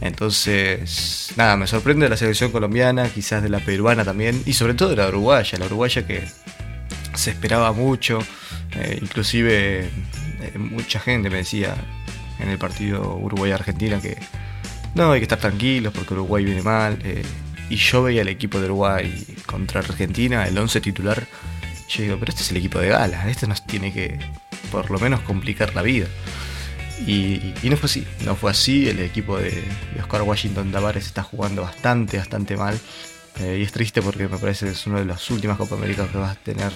Entonces, 0.00 1.32
nada, 1.36 1.56
me 1.56 1.66
sorprende 1.66 2.08
la 2.08 2.16
selección 2.16 2.52
colombiana, 2.52 3.08
quizás 3.08 3.42
de 3.42 3.48
la 3.48 3.58
peruana 3.58 4.04
también, 4.04 4.42
y 4.46 4.52
sobre 4.52 4.74
todo 4.74 4.90
de 4.90 4.96
la 4.96 5.08
uruguaya, 5.08 5.58
la 5.58 5.66
uruguaya 5.66 6.06
que 6.06 6.24
se 7.14 7.30
esperaba 7.30 7.72
mucho, 7.72 8.20
eh, 8.76 8.98
inclusive 9.02 9.90
eh, 10.40 10.58
mucha 10.58 11.00
gente 11.00 11.30
me 11.30 11.38
decía 11.38 11.74
en 12.38 12.48
el 12.48 12.58
partido 12.58 13.16
Uruguay-Argentina 13.16 14.00
que 14.00 14.16
no, 14.94 15.10
hay 15.12 15.20
que 15.20 15.24
estar 15.24 15.40
tranquilos 15.40 15.92
porque 15.92 16.14
Uruguay 16.14 16.44
viene 16.44 16.62
mal, 16.62 16.98
eh, 17.02 17.24
y 17.68 17.76
yo 17.76 18.04
veía 18.04 18.22
el 18.22 18.28
equipo 18.28 18.60
de 18.60 18.66
Uruguay 18.66 19.26
contra 19.46 19.80
Argentina, 19.80 20.46
el 20.46 20.56
11 20.56 20.80
titular, 20.80 21.26
yo 21.88 22.02
digo, 22.02 22.16
pero 22.20 22.30
este 22.30 22.42
es 22.42 22.50
el 22.52 22.58
equipo 22.58 22.78
de 22.78 22.88
gala, 22.88 23.28
este 23.28 23.48
nos 23.48 23.66
tiene 23.66 23.92
que 23.92 24.18
por 24.70 24.90
lo 24.90 24.98
menos 24.98 25.20
complicar 25.20 25.74
la 25.74 25.82
vida. 25.82 26.06
Y, 27.06 27.54
no 27.64 27.76
fue 27.76 27.86
así, 27.86 28.06
no 28.24 28.34
fue 28.34 28.50
así. 28.50 28.88
El 28.88 29.00
equipo 29.00 29.38
de, 29.38 29.62
Oscar 30.00 30.22
Washington 30.22 30.70
Tavares 30.72 31.06
está 31.06 31.22
jugando 31.22 31.62
bastante, 31.62 32.18
bastante 32.18 32.56
mal. 32.56 32.78
Eh, 33.40 33.58
y 33.60 33.62
es 33.62 33.72
triste 33.72 34.02
porque 34.02 34.28
me 34.28 34.38
parece 34.38 34.66
que 34.66 34.72
es 34.72 34.86
una 34.86 34.98
de 34.98 35.04
las 35.04 35.30
últimas 35.30 35.56
Copa 35.56 35.76
América 35.76 36.08
que 36.10 36.18
va 36.18 36.32
a 36.32 36.34
tener 36.34 36.72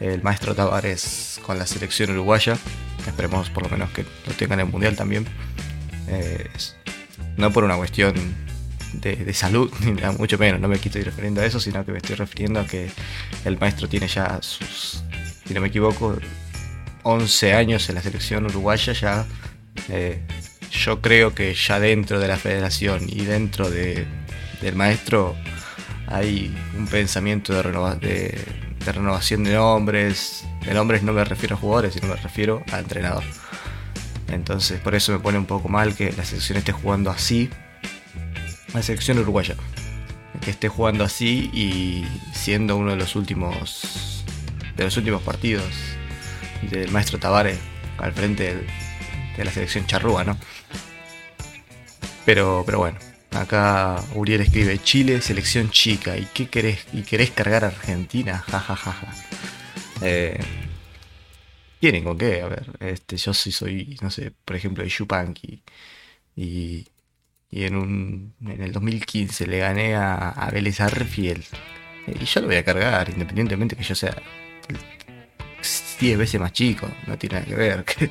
el 0.00 0.22
maestro 0.22 0.54
Tavares 0.54 1.40
con 1.44 1.58
la 1.58 1.66
selección 1.66 2.10
uruguaya. 2.10 2.56
Esperemos 3.06 3.50
por 3.50 3.64
lo 3.64 3.68
menos 3.68 3.90
que 3.90 4.04
lo 4.26 4.32
tengan 4.34 4.60
en 4.60 4.66
el 4.66 4.72
Mundial 4.72 4.96
también. 4.96 5.26
Eh, 6.08 6.48
no 7.36 7.52
por 7.52 7.64
una 7.64 7.76
cuestión 7.76 8.14
de, 8.92 9.32
salud, 9.32 9.72
ni 9.80 9.92
mucho 10.18 10.38
menos, 10.38 10.60
no 10.60 10.68
me 10.68 10.76
estoy 10.76 11.02
refiriendo 11.02 11.40
a 11.40 11.46
eso, 11.46 11.60
sino 11.60 11.84
que 11.84 11.92
me 11.92 11.98
estoy 11.98 12.16
refiriendo 12.16 12.60
a 12.60 12.66
que 12.66 12.90
el 13.44 13.58
maestro 13.58 13.88
tiene 13.88 14.08
ya 14.08 14.38
sus, 14.42 15.02
si 15.46 15.54
no 15.54 15.60
me 15.60 15.68
equivoco, 15.68 16.16
11 17.02 17.54
años 17.54 17.88
en 17.88 17.96
la 17.96 18.02
selección 18.02 18.46
uruguaya, 18.46 18.92
ya 18.92 19.26
eh, 19.88 20.20
yo 20.70 21.00
creo 21.00 21.34
que 21.34 21.54
ya 21.54 21.80
dentro 21.80 22.20
de 22.20 22.28
la 22.28 22.36
federación 22.36 23.08
y 23.08 23.24
dentro 23.24 23.70
de, 23.70 24.06
del 24.60 24.74
maestro 24.74 25.36
hay 26.06 26.54
un 26.76 26.86
pensamiento 26.86 27.54
de, 27.54 27.62
de, 28.00 28.44
de 28.84 28.92
renovación 28.92 29.44
de 29.44 29.54
nombres, 29.54 30.44
de 30.64 30.74
nombres 30.74 31.02
no 31.02 31.12
me 31.12 31.24
refiero 31.24 31.56
a 31.56 31.58
jugadores, 31.58 31.94
sino 31.94 32.08
me 32.08 32.16
refiero 32.16 32.62
a 32.72 32.78
entrenador. 32.78 33.24
Entonces 34.28 34.80
por 34.80 34.94
eso 34.94 35.12
me 35.12 35.18
pone 35.18 35.38
un 35.38 35.46
poco 35.46 35.68
mal 35.68 35.94
que 35.94 36.12
la 36.12 36.24
selección 36.24 36.58
esté 36.58 36.72
jugando 36.72 37.10
así. 37.10 37.50
La 38.72 38.82
selección 38.82 39.18
uruguaya. 39.18 39.56
Que 40.40 40.50
esté 40.50 40.68
jugando 40.68 41.04
así 41.04 41.50
y 41.52 42.06
siendo 42.32 42.76
uno 42.76 42.92
de 42.92 42.96
los 42.96 43.14
últimos. 43.14 44.24
de 44.76 44.84
los 44.84 44.96
últimos 44.96 45.22
partidos 45.22 45.64
del 46.70 46.90
maestro 46.90 47.18
Tavares 47.18 47.58
al 47.98 48.12
frente 48.12 48.66
de 49.36 49.44
la 49.44 49.50
selección 49.50 49.86
charrúa, 49.86 50.24
¿no? 50.24 50.38
Pero, 52.24 52.62
pero 52.64 52.78
bueno, 52.78 52.98
acá 53.32 54.02
Uriel 54.14 54.42
escribe 54.42 54.78
Chile, 54.78 55.20
selección 55.20 55.70
chica. 55.70 56.16
¿Y 56.16 56.26
qué 56.32 56.48
querés? 56.48 56.86
¿Y 56.92 57.02
querés 57.02 57.30
cargar 57.30 57.64
a 57.64 57.68
Argentina? 57.68 58.38
Ja. 58.38 59.14
Eh, 60.02 60.38
tienen 61.80 62.04
con 62.04 62.18
qué, 62.18 62.42
a 62.42 62.48
ver, 62.48 62.70
este, 62.80 63.16
yo 63.16 63.34
sí 63.34 63.50
soy, 63.52 63.96
no 64.02 64.10
sé, 64.10 64.32
por 64.44 64.56
ejemplo, 64.56 64.84
de 64.84 64.90
Yupanqui 64.90 65.62
y, 66.36 66.86
y 67.50 67.64
en 67.64 67.76
un 67.76 68.34
en 68.46 68.62
el 68.62 68.72
2015 68.72 69.46
le 69.46 69.58
gané 69.58 69.94
a, 69.96 70.30
a 70.30 70.50
Vélez 70.50 70.80
Arfiel 70.80 71.44
y 72.06 72.24
yo 72.24 72.40
lo 72.40 72.46
voy 72.48 72.56
a 72.56 72.64
cargar, 72.64 73.10
independientemente 73.10 73.76
que 73.76 73.84
yo 73.84 73.94
sea 73.94 74.16
10 76.00 76.18
veces 76.18 76.40
más 76.40 76.52
chico, 76.52 76.88
no 77.06 77.16
tiene 77.18 77.36
nada 77.36 77.46
que 77.46 77.54
ver 77.54 77.84
que 77.84 78.10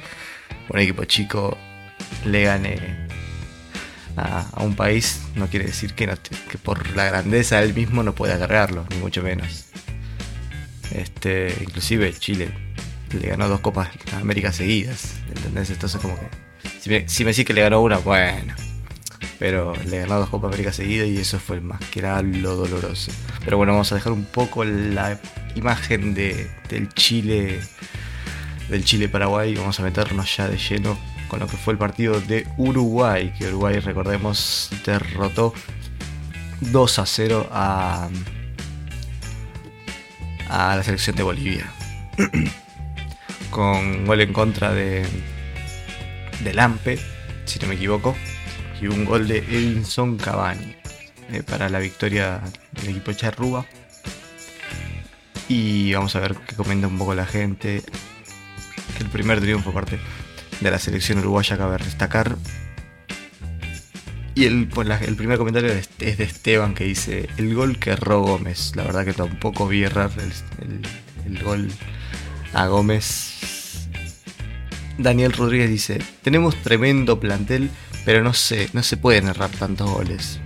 un 0.70 0.80
equipo 0.80 1.04
chico 1.06 1.58
le 2.26 2.44
gane 2.44 3.08
a, 4.18 4.64
un 4.64 4.76
país, 4.76 5.22
no 5.36 5.48
quiere 5.48 5.66
decir 5.66 5.94
que, 5.94 6.08
por 6.64 6.96
la 6.96 7.06
grandeza 7.06 7.62
del 7.62 7.74
mismo 7.74 8.04
no 8.04 8.14
pueda 8.14 8.38
cargarlo, 8.38 8.86
ni 8.90 8.98
mucho 8.98 9.24
menos. 9.24 9.66
Este, 10.92 11.56
inclusive 11.62 12.14
Chile 12.14 12.52
le 13.14 13.30
ganó 13.30 13.48
dos 13.48 13.62
Copas 13.62 13.90
América 14.14 14.52
seguidas. 14.52 15.16
¿Entendés? 15.28 15.70
Entonces 15.70 16.02
como 16.02 16.18
que. 16.20 16.28
Si 16.80 16.90
me, 16.90 17.32
decís 17.32 17.46
que 17.46 17.54
le 17.54 17.62
ganó 17.62 17.82
una, 17.82 17.98
bueno. 17.98 18.54
Pero 19.42 19.74
le 19.90 20.02
ganó 20.02 20.20
dos 20.20 20.30
Copas 20.30 20.50
América 20.50 20.72
seguidas 20.72 21.08
y 21.08 21.18
eso 21.18 21.40
fue 21.40 21.62
más 21.62 21.80
que 21.90 21.98
era 21.98 22.22
lo 22.22 22.56
doloroso. 22.56 23.12
Pero 23.44 23.58
bueno, 23.58 23.74
vamos 23.74 23.92
a 23.92 23.96
dejar 23.96 24.14
un 24.14 24.24
poco 24.24 24.64
la 24.64 25.20
imagen 25.56 26.14
de, 26.14 26.48
del 26.70 26.90
Chile. 26.90 27.60
Del 28.70 28.86
Chile-Paraguay. 28.86 29.56
Vamos 29.56 29.80
a 29.80 29.84
meternos 29.84 30.38
ya 30.38 30.48
de 30.48 30.58
lleno 30.58 30.96
con 31.28 31.40
lo 31.40 31.48
que 31.48 31.58
fue 31.58 31.74
el 31.74 31.80
partido 31.80 32.22
de 32.22 32.46
Uruguay. 32.58 33.34
Que 33.36 33.48
Uruguay, 33.48 33.80
recordemos, 33.80 34.70
derrotó 34.86 35.56
2 36.60 37.00
a 37.00 37.06
0 37.08 37.50
a, 37.52 38.10
a 40.50 40.76
la 40.76 40.84
selección 40.84 41.16
de 41.16 41.24
Bolivia. 41.24 41.66
con 43.50 44.06
gol 44.06 44.22
en 44.22 44.34
contra 44.34 44.72
de, 44.72 45.04
de 46.44 46.54
Lampe, 46.54 47.00
si 47.46 47.58
no 47.58 47.68
me 47.68 47.74
equivoco, 47.74 48.16
y 48.82 48.88
un 48.88 49.06
gol 49.06 49.28
de 49.28 49.38
Edinson 49.38 50.18
Cavani 50.18 50.76
eh, 51.32 51.44
para 51.44 51.70
la 51.70 51.80
victoria 51.80 52.42
del 52.72 52.90
equipo 52.90 53.14
Charrúa. 53.14 53.66
Y 55.48 55.94
vamos 55.94 56.16
a 56.16 56.20
ver 56.20 56.36
qué 56.48 56.56
comenta 56.56 56.88
un 56.88 56.98
poco 56.98 57.14
la 57.14 57.26
gente. 57.26 57.84
El 59.00 59.08
primer 59.08 59.40
triunfo 59.40 59.72
parte 59.72 60.00
de 60.60 60.72
la 60.72 60.80
selección 60.80 61.20
uruguaya 61.20 61.58
cabe 61.58 61.78
destacar. 61.78 62.38
Y 64.34 64.46
el, 64.46 64.68
pues 64.68 64.88
el 65.02 65.16
primer 65.16 65.38
comentario 65.38 65.72
es 65.72 65.90
de 65.98 66.24
Esteban 66.24 66.74
que 66.74 66.86
dice, 66.86 67.30
el 67.38 67.54
gol 67.54 67.78
que 67.78 67.92
erró 67.92 68.22
Gómez. 68.22 68.76
La 68.76 68.84
verdad 68.84 69.06
que 69.06 69.14
tampoco 69.14 69.68
vi 69.68 69.84
errar 69.84 70.12
el, 70.18 70.82
el 71.26 71.44
gol 71.44 71.68
a 72.54 72.68
Gómez. 72.68 73.90
Daniel 74.98 75.34
Rodríguez 75.34 75.70
dice, 75.70 76.02
tenemos 76.22 76.56
tremendo 76.58 77.20
plantel, 77.20 77.70
pero 78.06 78.24
no 78.24 78.34
sé, 78.34 78.70
no 78.74 78.84
se 78.84 78.98
pueden 78.98 79.28
errar 79.28 79.50
tantos 79.52 79.90
goles. 79.90 80.40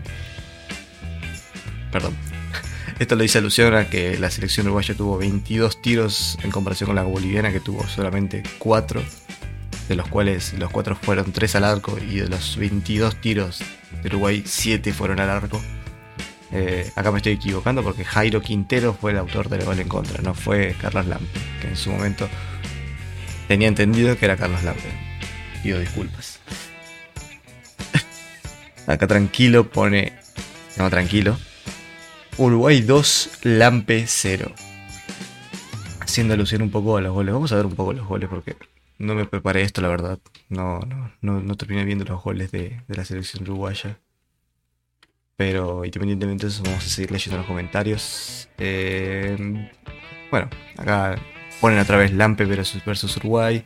Perdón. 1.92 2.16
Esto 3.00 3.16
lo 3.16 3.24
dice 3.24 3.40
alusión 3.40 3.76
a 3.76 3.90
que 3.90 4.18
la 4.18 4.30
selección 4.30 4.68
uruguaya 4.68 4.96
tuvo 4.96 5.18
22 5.18 5.82
tiros 5.82 6.38
en 6.44 6.52
comparación 6.52 6.88
con 6.88 6.96
la 6.96 7.04
boliviana 7.04 7.52
que 7.52 7.60
tuvo 7.60 7.88
solamente 7.88 8.44
4, 8.60 9.04
de 9.90 9.96
los 9.96 10.08
cuales 10.08 10.54
los 10.54 10.72
4 10.72 10.96
fueron 10.96 11.32
3 11.32 11.56
al 11.56 11.64
arco 11.64 11.98
y 11.98 12.18
de 12.18 12.28
los 12.28 12.58
22 12.58 13.16
tiros 13.22 13.64
de 14.02 14.10
Uruguay 14.10 14.44
7 14.46 14.94
fueron 14.94 15.20
al 15.20 15.30
arco. 15.30 15.62
Eh, 16.52 16.90
acá 16.96 17.12
me 17.12 17.18
estoy 17.18 17.34
equivocando 17.34 17.84
porque 17.84 18.06
Jairo 18.06 18.42
Quintero 18.42 18.94
fue 18.94 19.12
el 19.12 19.18
autor 19.18 19.50
del 19.50 19.66
gol 19.66 19.80
en 19.80 19.90
contra, 19.90 20.22
no 20.22 20.34
fue 20.34 20.76
Carlos 20.80 21.06
Lampe, 21.08 21.40
que 21.62 21.70
en 21.70 21.76
su 21.76 21.92
momento 21.92 22.30
tenía 23.48 23.68
entendido 23.68 24.18
que 24.18 24.26
era 24.26 24.38
Carlos 24.38 24.64
Lampe. 24.64 24.90
Pido 25.64 25.80
disculpas. 25.80 26.35
Acá 28.88 29.08
tranquilo 29.08 29.70
pone. 29.70 30.14
No, 30.78 30.90
tranquilo. 30.90 31.38
Uruguay 32.38 32.82
2, 32.82 33.40
Lampe 33.44 34.06
0. 34.08 34.52
Haciendo 36.00 36.34
alusión 36.34 36.62
un 36.62 36.72
poco 36.72 36.98
a 36.98 37.02
los 37.02 37.14
goles. 37.14 37.34
Vamos 37.34 37.52
a 37.52 37.56
ver 37.56 37.66
un 37.66 37.76
poco 37.76 37.94
los 37.94 38.08
goles 38.08 38.30
porque 38.30 38.56
no 38.98 39.16
me 39.16 39.26
preparé 39.26 39.62
esto, 39.62 39.82
la 39.82 39.88
verdad. 39.88 40.20
No, 40.50 40.80
no, 40.82 41.12
no, 41.22 41.42
no 41.42 41.56
terminé 41.56 41.86
viendo 41.86 42.06
los 42.06 42.22
goles 42.22 42.52
de, 42.52 42.82
de 42.88 42.96
la 42.96 43.06
selección 43.06 43.44
uruguaya. 43.44 44.00
Pero 45.38 45.84
independientemente 45.84 46.46
de 46.46 46.52
eso, 46.52 46.64
vamos 46.64 46.86
a 46.86 46.90
seguir 46.90 47.12
leyendo 47.12 47.38
los 47.38 47.48
comentarios. 47.48 48.48
Eh, 48.58 49.70
bueno, 50.32 50.50
acá 50.78 51.16
ponen 51.60 51.80
otra 51.80 51.98
vez 51.98 52.14
Lampe 52.14 52.46
versus, 52.46 52.84
versus 52.86 53.18
Uruguay. 53.18 53.66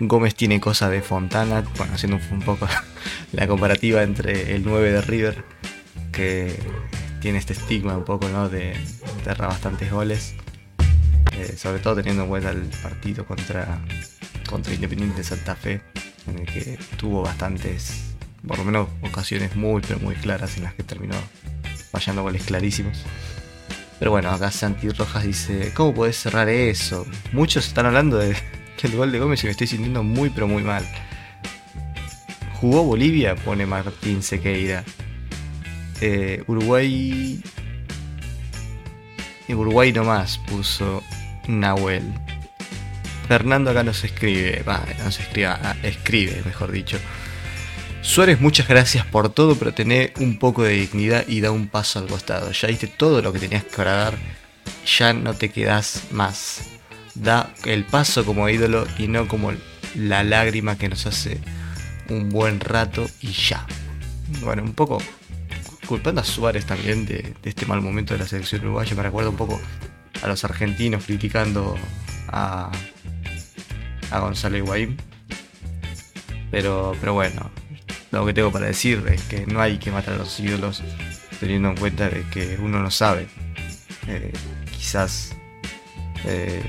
Gómez 0.00 0.34
tiene 0.34 0.60
cosa 0.60 0.88
de 0.88 1.02
Fontana. 1.02 1.64
Bueno, 1.76 1.94
haciendo 1.94 2.18
un, 2.30 2.40
poco 2.40 2.68
la 3.32 3.46
comparativa 3.46 4.02
entre 4.02 4.54
el 4.54 4.64
9 4.64 4.92
de 4.92 5.00
River, 5.02 5.44
que 6.12 6.58
tiene 7.20 7.38
este 7.38 7.52
estigma 7.52 7.96
un 7.96 8.04
poco, 8.04 8.28
¿no? 8.28 8.48
De 8.48 8.74
enterrar 9.16 9.48
bastantes 9.48 9.90
goles. 9.90 10.34
Eh, 11.32 11.56
sobre 11.56 11.80
todo 11.80 11.96
teniendo 11.96 12.24
en 12.24 12.28
cuenta 12.28 12.50
el 12.50 12.62
partido 12.82 13.24
contra, 13.24 13.80
contra 14.48 14.74
Independiente 14.74 15.22
Santa 15.22 15.54
Fe, 15.54 15.80
en 16.26 16.40
el 16.40 16.46
que 16.46 16.78
tuvo 16.96 17.22
bastantes 17.22 18.08
por 18.46 18.58
lo 18.58 18.64
menos 18.64 18.88
ocasiones 19.02 19.56
muy, 19.56 19.82
pero 19.86 19.98
muy 20.00 20.14
claras 20.14 20.56
en 20.56 20.64
las 20.64 20.74
que 20.74 20.82
terminó 20.82 21.16
fallando 21.90 22.22
goles 22.22 22.44
clarísimos. 22.44 23.04
Pero 23.98 24.12
bueno, 24.12 24.30
acá 24.30 24.50
Santi 24.50 24.88
Rojas 24.90 25.24
dice, 25.24 25.72
¿cómo 25.74 25.94
podés 25.94 26.16
cerrar 26.16 26.48
eso? 26.48 27.04
Muchos 27.32 27.66
están 27.66 27.86
hablando 27.86 28.16
de, 28.18 28.36
del 28.86 28.96
gol 28.96 29.10
de 29.10 29.18
Gómez 29.18 29.42
y 29.42 29.46
me 29.46 29.50
estoy 29.50 29.66
sintiendo 29.66 30.02
muy, 30.02 30.30
pero 30.30 30.46
muy 30.46 30.62
mal. 30.62 30.84
Jugó 32.60 32.84
Bolivia, 32.84 33.34
pone 33.34 33.66
Martín 33.66 34.22
Sequeira. 34.22 34.84
Eh, 36.00 36.42
Uruguay... 36.46 37.42
Uruguay 39.48 39.92
nomás 39.92 40.38
puso 40.38 41.02
Nahuel. 41.46 42.04
Fernando 43.26 43.70
acá 43.70 43.82
nos 43.82 44.04
escribe, 44.04 44.62
va, 44.62 44.84
no 45.04 45.10
se 45.10 45.22
escribe, 45.22 45.48
ah, 45.48 45.76
escribe, 45.82 46.42
mejor 46.44 46.70
dicho. 46.70 46.98
Suárez, 48.02 48.40
muchas 48.40 48.68
gracias 48.68 49.04
por 49.04 49.28
todo, 49.28 49.56
pero 49.56 49.74
tené 49.74 50.12
un 50.18 50.38
poco 50.38 50.62
de 50.62 50.72
dignidad 50.72 51.24
y 51.26 51.40
da 51.40 51.50
un 51.50 51.68
paso 51.68 51.98
al 51.98 52.06
costado. 52.06 52.52
Ya 52.52 52.68
diste 52.68 52.86
todo 52.86 53.20
lo 53.20 53.32
que 53.32 53.38
tenías 53.38 53.64
que 53.64 53.82
dar, 53.82 54.14
ya 54.86 55.12
no 55.12 55.34
te 55.34 55.50
quedas 55.50 56.04
más. 56.10 56.77
Da 57.22 57.52
el 57.64 57.84
paso 57.84 58.24
como 58.24 58.48
ídolo 58.48 58.86
y 58.98 59.08
no 59.08 59.28
como 59.28 59.52
la 59.94 60.22
lágrima 60.22 60.78
que 60.78 60.88
nos 60.88 61.06
hace 61.06 61.40
un 62.08 62.28
buen 62.28 62.60
rato 62.60 63.06
y 63.20 63.32
ya. 63.32 63.66
Bueno, 64.42 64.62
un 64.62 64.74
poco 64.74 64.98
culpando 65.86 66.20
a 66.20 66.24
Suárez 66.24 66.66
también 66.66 67.06
de, 67.06 67.34
este 67.42 67.66
mal 67.66 67.80
momento 67.80 68.14
de 68.14 68.20
la 68.20 68.26
selección 68.26 68.62
uruguaya. 68.62 68.94
Me 68.94 69.02
recuerda 69.02 69.30
un 69.30 69.36
poco 69.36 69.60
a 70.22 70.28
los 70.28 70.44
argentinos 70.44 71.04
criticando 71.04 71.76
a, 72.28 72.70
a 74.10 74.18
Gonzalo 74.20 74.56
Higuaín. 74.56 74.96
Pero, 76.50 76.94
pero 77.00 77.14
bueno, 77.14 77.50
lo 78.10 78.24
que 78.24 78.32
tengo 78.32 78.50
para 78.50 78.66
decir 78.66 79.04
es 79.08 79.22
que 79.22 79.46
no 79.46 79.60
hay 79.60 79.78
que 79.78 79.90
matar 79.90 80.14
a 80.14 80.18
los 80.18 80.38
ídolos 80.40 80.82
teniendo 81.40 81.70
en 81.70 81.76
cuenta 81.76 82.08
de 82.08 82.22
que 82.30 82.58
uno 82.60 82.80
no 82.80 82.90
sabe 82.90 83.28
eh, 84.06 84.32
quizás 84.70 85.36
eh, 86.24 86.62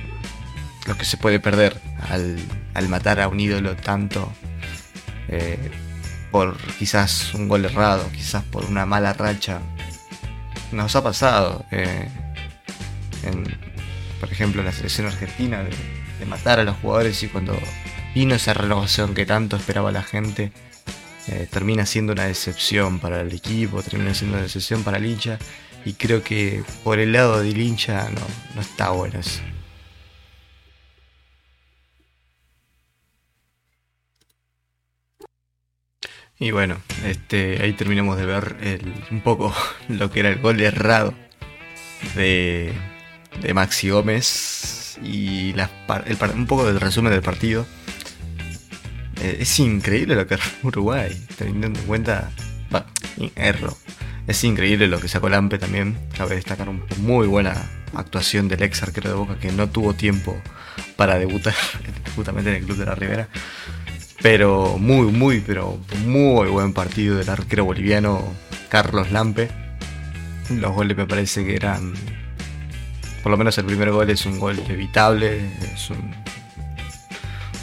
lo 0.89 0.97
que 0.97 1.05
se 1.05 1.17
puede 1.17 1.39
perder 1.39 1.79
al, 2.09 2.89
matar 2.89 3.19
a 3.19 3.27
un 3.27 3.39
ídolo 3.39 3.75
tanto 3.75 4.33
eh, 5.27 5.69
por 6.31 6.57
quizás 6.79 7.35
un 7.35 7.47
gol 7.47 7.63
errado, 7.65 8.09
quizás 8.11 8.43
por 8.43 8.65
una 8.65 8.87
mala 8.87 9.13
racha. 9.13 9.59
Nos 10.71 10.95
ha 10.95 11.03
pasado, 11.03 11.63
eh, 11.71 12.09
por 14.19 14.31
ejemplo, 14.31 14.61
en 14.61 14.65
la 14.65 14.71
selección 14.71 15.07
argentina, 15.07 15.63
de, 15.63 16.25
matar 16.25 16.59
a 16.59 16.63
los 16.63 16.75
jugadores 16.77 17.23
y 17.23 17.27
cuando 17.27 17.57
vino 18.13 18.35
esa 18.35 18.53
renovación 18.53 19.13
que 19.13 19.25
tanto 19.25 19.55
esperaba 19.55 19.91
la 19.91 20.03
gente, 20.03 20.51
eh, 21.27 21.47
termina 21.49 21.85
siendo 21.85 22.11
una 22.13 22.25
decepción 22.25 22.99
para 22.99 23.21
el 23.21 23.31
equipo, 23.31 23.81
termina 23.83 24.13
siendo 24.13 24.35
una 24.35 24.43
decepción 24.43 24.83
para 24.83 24.97
el 24.97 25.05
hincha. 25.05 25.37
Y 25.85 25.93
creo 25.93 26.23
que 26.23 26.63
por 26.83 26.99
el 26.99 27.13
lado 27.13 27.41
del 27.41 27.61
hincha 27.61 28.09
no, 28.09 28.21
no 28.55 28.61
está 28.61 28.89
bueno 28.89 29.19
eso. 29.19 29.39
Y 36.39 36.51
bueno, 36.51 36.77
este, 37.05 37.61
ahí 37.61 37.73
terminamos 37.73 38.17
de 38.17 38.25
ver 38.25 38.55
un 39.11 39.21
poco 39.21 39.53
lo 39.89 40.09
que 40.09 40.21
era 40.21 40.29
el 40.29 40.39
gol 40.39 40.61
errado 40.61 41.13
de, 42.15 42.73
de 43.41 43.53
Maxi 43.53 43.89
Gómez 43.89 44.97
y 45.03 45.53
un 46.33 46.47
poco 46.47 46.65
del 46.65 46.79
resumen 46.79 47.11
del 47.11 47.21
partido. 47.21 47.65
Eh, 49.21 49.37
es 49.41 49.59
increíble 49.59 50.15
lo 50.15 50.27
que 50.27 50.37
Uruguay, 50.63 51.11
teniendo 51.37 51.67
en 51.67 51.85
cuenta. 51.85 52.31
Erro. 53.35 53.77
Es 54.27 54.43
increíble 54.45 54.87
lo 54.87 54.99
que 54.99 55.09
sacó 55.09 55.27
Lampe 55.27 55.57
también. 55.57 55.97
Cabe 56.15 56.35
destacar 56.35 56.69
una 56.69 56.85
muy 56.99 57.27
buena 57.27 57.53
actuación 57.93 58.47
del 58.47 58.63
ex 58.63 58.83
arquero 58.83 59.09
de 59.09 59.15
Boca 59.15 59.39
que 59.39 59.51
no 59.51 59.69
tuvo 59.69 59.93
tiempo 59.93 60.39
para 60.95 61.17
debutar 61.17 61.55
justamente 62.15 62.51
en 62.51 62.57
el 62.57 62.63
Club 62.63 62.77
de 62.77 62.85
la 62.85 62.95
Ribera. 62.95 63.27
Pero 64.21 64.77
muy, 64.77 65.11
muy, 65.11 65.39
pero 65.39 65.79
muy 66.05 66.49
buen 66.49 66.73
partido 66.73 67.17
del 67.17 67.29
arquero 67.29 67.65
boliviano 67.65 68.21
Carlos 68.67 69.11
Lampe. 69.11 69.49
Los 70.49 70.73
goles 70.73 70.97
me 70.97 71.05
parece 71.05 71.45
que 71.45 71.55
eran. 71.55 71.93
Por 73.23 73.31
lo 73.31 73.37
menos 73.37 73.57
el 73.57 73.65
primer 73.65 73.91
gol 73.91 74.09
es 74.09 74.25
un 74.25 74.39
gol 74.39 74.59
evitable. 74.67 75.39
Es 75.73 75.89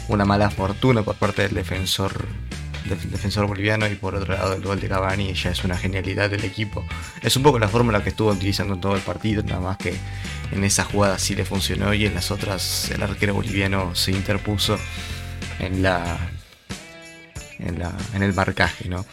una 0.07 0.25
mala 0.25 0.49
fortuna 0.49 1.03
por 1.03 1.15
parte 1.15 1.43
del 1.43 1.53
defensor 1.53 2.25
defensor 2.87 3.47
boliviano 3.47 3.85
y 3.85 3.95
por 3.95 4.15
otro 4.15 4.33
lado 4.33 4.53
el 4.53 4.61
gol 4.61 4.79
de 4.79 4.87
Cavani 4.87 5.33
ya 5.33 5.51
es 5.51 5.63
una 5.65 5.77
genialidad 5.77 6.29
del 6.29 6.45
equipo. 6.45 6.85
Es 7.21 7.35
un 7.35 7.43
poco 7.43 7.59
la 7.59 7.67
fórmula 7.67 8.01
que 8.01 8.09
estuvo 8.09 8.31
utilizando 8.31 8.75
en 8.75 8.81
todo 8.81 8.95
el 8.95 9.01
partido, 9.01 9.43
nada 9.43 9.59
más 9.59 9.77
que 9.77 9.93
en 10.53 10.63
esa 10.63 10.85
jugada 10.85 11.19
sí 11.19 11.35
le 11.35 11.43
funcionó 11.43 11.93
y 11.93 12.05
en 12.05 12.15
las 12.15 12.31
otras 12.31 12.89
el 12.91 13.03
arquero 13.03 13.33
boliviano 13.33 13.93
se 13.93 14.11
interpuso 14.11 14.79
en 15.59 15.83
la 15.83 16.17
en, 17.59 18.23
el 18.23 18.33
marcaje, 18.33 18.89
¿no? 18.89 19.05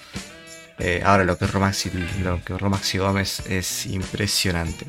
Eh, 0.79 1.03
ahora 1.05 1.25
lo 1.25 1.39
que, 1.39 1.47
Romaxi, 1.47 1.91
lo 2.23 2.43
que 2.43 2.99
Gómez 2.99 3.43
es 3.49 3.87
impresionante. 3.87 4.87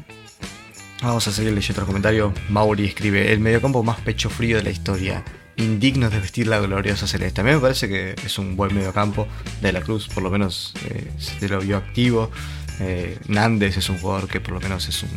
Vamos 1.02 1.28
a 1.28 1.32
seguir 1.32 1.54
leyendo 1.54 1.82
otro 1.82 1.86
comentario. 1.86 2.34
Mauri 2.50 2.86
escribe: 2.86 3.32
El 3.32 3.40
mediocampo 3.40 3.84
más 3.84 4.00
pecho 4.00 4.30
frío 4.30 4.58
de 4.58 4.64
la 4.64 4.70
historia. 4.72 5.24
Indigno 5.58 6.10
de 6.10 6.20
vestir 6.20 6.48
la 6.48 6.60
gloriosa 6.60 7.08
celeste. 7.08 7.42
A 7.42 7.44
mí 7.44 7.52
me 7.52 7.60
parece 7.60 7.88
que 7.88 8.16
es 8.26 8.38
un 8.40 8.58
buen 8.58 8.74
mediocampo 8.74 9.28
de 9.62 9.72
la 9.72 9.82
Cruz, 9.82 10.08
por 10.08 10.24
lo 10.24 10.30
menos 10.30 10.74
eh, 10.86 11.12
se 11.18 11.48
lo 11.48 11.60
vio 11.60 11.78
activo. 11.78 12.32
Eh, 12.80 13.20
Nández 13.28 13.78
es 13.78 13.90
un 13.90 13.98
jugador 14.00 14.28
que 14.28 14.42
por 14.42 14.56
lo 14.56 14.60
menos 14.60 14.90
es 14.90 15.04
un 15.04 15.10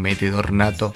metedor 0.00 0.52
nato 0.52 0.92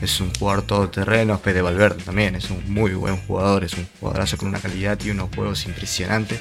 es 0.00 0.20
un 0.20 0.32
jugador 0.34 0.62
todoterreno, 0.62 1.38
Fede 1.38 1.62
Valverde 1.62 2.02
también, 2.02 2.34
es 2.34 2.50
un 2.50 2.72
muy 2.72 2.92
buen 2.94 3.16
jugador, 3.18 3.64
es 3.64 3.74
un 3.74 3.86
jugadorazo 4.00 4.38
con 4.38 4.48
una 4.48 4.58
calidad 4.58 4.98
y 5.04 5.10
unos 5.10 5.28
juegos 5.34 5.66
impresionantes. 5.66 6.40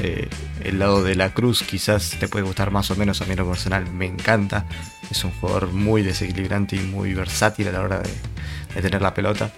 Eh, 0.00 0.28
el 0.64 0.78
lado 0.78 1.04
de 1.04 1.14
la 1.14 1.34
cruz 1.34 1.62
quizás 1.62 2.16
te 2.18 2.28
puede 2.28 2.44
gustar 2.44 2.70
más 2.70 2.90
o 2.90 2.96
menos, 2.96 3.20
a 3.20 3.26
mí 3.26 3.34
lo 3.34 3.46
personal 3.46 3.90
me 3.92 4.06
encanta, 4.06 4.64
es 5.10 5.22
un 5.24 5.32
jugador 5.32 5.72
muy 5.72 6.02
desequilibrante 6.02 6.76
y 6.76 6.80
muy 6.80 7.12
versátil 7.12 7.68
a 7.68 7.72
la 7.72 7.82
hora 7.82 8.00
de, 8.00 8.80
tener 8.80 9.02
la 9.02 9.12
pelota. 9.12 9.52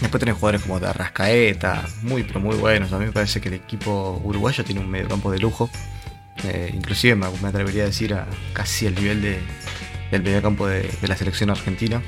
Después 0.00 0.18
tenés 0.18 0.34
jugadores 0.34 0.62
como 0.62 0.76
Arrascaeta, 0.76 1.86
muy 2.02 2.24
pero 2.24 2.40
muy 2.40 2.56
buenos. 2.56 2.92
A 2.92 2.98
mí 2.98 3.04
me 3.04 3.12
parece 3.12 3.40
que 3.40 3.48
el 3.48 3.54
equipo 3.54 4.20
uruguayo 4.24 4.64
tiene 4.64 4.80
un 4.80 4.90
mediocampo 4.90 5.30
de 5.30 5.38
lujo. 5.38 5.70
Eh, 6.42 6.72
inclusive 6.74 7.14
me, 7.14 7.26
atrevería 7.46 7.84
a 7.84 7.86
decir 7.86 8.12
a 8.14 8.26
casi 8.52 8.86
el 8.86 8.96
nivel 8.96 9.22
de, 9.22 9.38
del 10.12 10.22
mediocampo 10.22 10.68
de, 10.68 10.82
de 10.82 11.08
la 11.08 11.16
selección 11.16 11.50
argentina. 11.50 12.00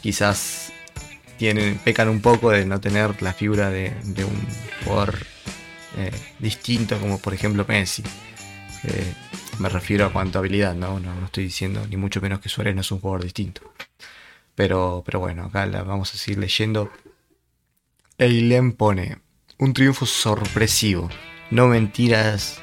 Quizás 0.00 0.72
tienen, 1.40 1.78
pecan 1.78 2.10
un 2.10 2.20
poco 2.20 2.50
de 2.50 2.66
no 2.66 2.82
tener 2.82 3.22
la 3.22 3.32
figura 3.32 3.70
de, 3.70 3.94
un 4.04 4.46
jugador 4.84 5.20
eh, 5.96 6.12
distinto 6.38 6.98
como 6.98 7.18
por 7.18 7.32
ejemplo 7.32 7.64
Messi. 7.66 8.02
Eh, 8.84 9.14
me 9.58 9.70
refiero 9.70 10.04
a 10.04 10.12
cuanto 10.12 10.36
a 10.36 10.40
habilidad, 10.40 10.74
¿no? 10.74 11.00
¿no? 11.00 11.24
estoy 11.24 11.44
diciendo 11.44 11.86
ni 11.88 11.96
mucho 11.96 12.20
menos 12.20 12.40
que 12.40 12.50
Suárez 12.50 12.74
no 12.74 12.82
es 12.82 12.92
un 12.92 13.00
jugador 13.00 13.24
distinto. 13.24 13.62
Pero, 14.54 15.02
pero 15.06 15.18
bueno, 15.18 15.44
acá 15.44 15.64
la 15.64 15.82
vamos 15.82 16.12
a 16.12 16.18
seguir 16.18 16.40
leyendo. 16.40 16.90
Eilen 18.18 18.72
pone 18.72 19.16
un 19.56 19.72
triunfo 19.72 20.04
sorpresivo. 20.04 21.08
No 21.50 21.68
mentiras, 21.68 22.60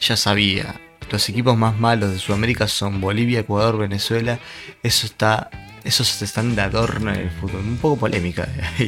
ya 0.00 0.16
sabía. 0.16 0.80
Los 1.10 1.28
equipos 1.28 1.56
más 1.56 1.78
malos 1.78 2.12
de 2.12 2.18
Sudamérica 2.18 2.68
son 2.68 3.00
Bolivia, 3.00 3.40
Ecuador, 3.40 3.76
Venezuela. 3.76 4.38
Eso 4.82 5.06
está. 5.06 5.50
Esos 5.82 6.22
están 6.22 6.54
de 6.54 6.62
adorno 6.62 7.12
en 7.12 7.20
el 7.20 7.30
fútbol. 7.30 7.60
Un 7.60 7.78
poco 7.78 8.00
polémica, 8.00 8.48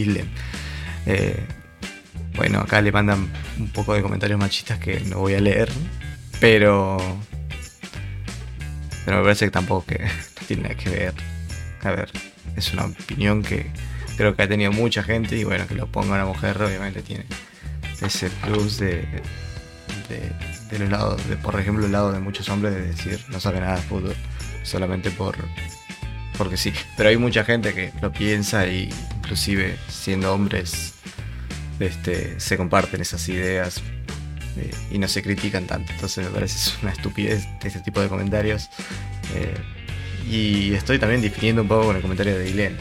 eh, 1.06 1.46
bueno, 2.36 2.60
acá 2.60 2.80
le 2.80 2.92
mandan 2.92 3.28
un 3.58 3.68
poco 3.70 3.94
de 3.94 4.02
comentarios 4.02 4.38
machistas 4.38 4.78
que 4.78 5.00
no 5.00 5.18
voy 5.18 5.34
a 5.34 5.40
leer. 5.40 5.70
Pero. 6.38 6.98
Pero 9.04 9.16
me 9.16 9.22
parece 9.24 9.46
que 9.46 9.50
tampoco 9.50 9.86
que 9.86 10.06
tiene 10.46 10.62
nada 10.64 10.74
que 10.76 10.90
ver. 10.90 11.14
A 11.82 11.90
ver, 11.90 12.10
es 12.56 12.72
una 12.72 12.84
opinión 12.84 13.42
que 13.42 13.66
creo 14.16 14.36
que 14.36 14.42
ha 14.42 14.48
tenido 14.48 14.70
mucha 14.70 15.02
gente. 15.02 15.36
Y 15.36 15.42
bueno, 15.42 15.66
que 15.66 15.74
lo 15.74 15.88
ponga 15.88 16.14
una 16.14 16.26
mujer, 16.26 16.62
obviamente 16.62 17.02
tiene 17.02 17.24
ese 18.00 18.30
plus 18.30 18.78
de 18.78 19.22
de, 20.08 20.32
los 20.78 20.90
lados, 20.90 21.28
de, 21.28 21.36
por 21.36 21.58
ejemplo, 21.58 21.86
el 21.86 21.92
lado 21.92 22.12
de 22.12 22.20
muchos 22.20 22.48
hombres 22.48 22.74
de 22.74 22.82
decir 22.82 23.24
no 23.28 23.40
sabe 23.40 23.60
nada 23.60 23.76
de 23.76 23.82
fútbol, 23.82 24.14
solamente 24.62 25.10
por 25.10 25.36
porque 26.36 26.56
sí. 26.56 26.72
Pero 26.96 27.08
hay 27.08 27.16
mucha 27.16 27.44
gente 27.44 27.74
que 27.74 27.92
lo 28.00 28.12
piensa 28.12 28.66
y 28.66 28.88
inclusive 29.16 29.76
siendo 29.88 30.32
hombres 30.34 30.94
este, 31.78 32.38
se 32.40 32.56
comparten 32.56 33.00
esas 33.00 33.28
ideas 33.28 33.82
eh, 34.56 34.70
y 34.90 34.98
no 34.98 35.08
se 35.08 35.22
critican 35.22 35.66
tanto. 35.66 35.92
Entonces 35.92 36.24
me 36.24 36.30
parece 36.30 36.72
una 36.82 36.92
estupidez 36.92 37.46
este 37.62 37.80
tipo 37.80 38.00
de 38.00 38.08
comentarios. 38.08 38.68
Eh, 39.34 39.54
y 40.28 40.74
estoy 40.74 40.98
también 40.98 41.20
definiendo 41.20 41.62
un 41.62 41.68
poco 41.68 41.86
con 41.86 41.96
el 41.96 42.02
comentario 42.02 42.36
de 42.36 42.44
Dylan. 42.44 42.76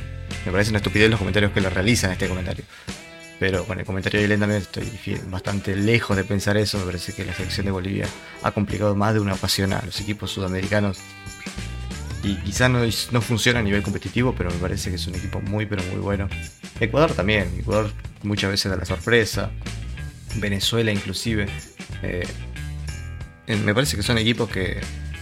Me 0.45 0.51
parece 0.51 0.69
una 0.69 0.77
estupidez 0.77 1.09
los 1.09 1.19
comentarios 1.19 1.51
que 1.51 1.61
lo 1.61 1.69
realizan 1.69 2.11
este 2.11 2.27
comentario. 2.27 2.63
Pero 3.41 3.65
con 3.65 3.79
el 3.79 3.85
comentario 3.87 4.19
de 4.19 4.27
Elen 4.27 4.39
también 4.39 4.61
estoy 4.61 4.87
bastante 5.25 5.75
lejos 5.75 6.15
de 6.15 6.23
pensar 6.23 6.57
eso. 6.57 6.77
Me 6.77 6.85
parece 6.85 7.11
que 7.11 7.25
la 7.25 7.33
selección 7.33 7.65
de 7.65 7.71
Bolivia 7.71 8.07
ha 8.43 8.51
complicado 8.51 8.95
más 8.95 9.15
de 9.15 9.19
una 9.19 9.33
ocasión 9.33 9.73
a 9.73 9.81
los 9.83 9.99
equipos 9.99 10.29
sudamericanos. 10.29 10.99
Y 12.21 12.35
quizás 12.35 12.69
no, 12.69 12.81
no 13.11 13.21
funciona 13.21 13.57
a 13.57 13.63
nivel 13.63 13.81
competitivo, 13.81 14.35
pero 14.37 14.51
me 14.51 14.57
parece 14.57 14.91
que 14.91 14.97
es 14.97 15.07
un 15.07 15.15
equipo 15.15 15.41
muy, 15.41 15.65
pero 15.65 15.81
muy 15.85 15.99
bueno. 15.99 16.29
Ecuador 16.79 17.13
también. 17.13 17.51
Ecuador 17.57 17.89
muchas 18.21 18.51
veces 18.51 18.69
da 18.69 18.77
la 18.77 18.85
sorpresa. 18.85 19.49
Venezuela 20.35 20.91
inclusive. 20.91 21.47
Eh, 22.03 22.27
me 23.47 23.73
parece 23.73 23.97
que 23.97 24.03
son 24.03 24.19
equipos 24.19 24.51
que 24.51 24.81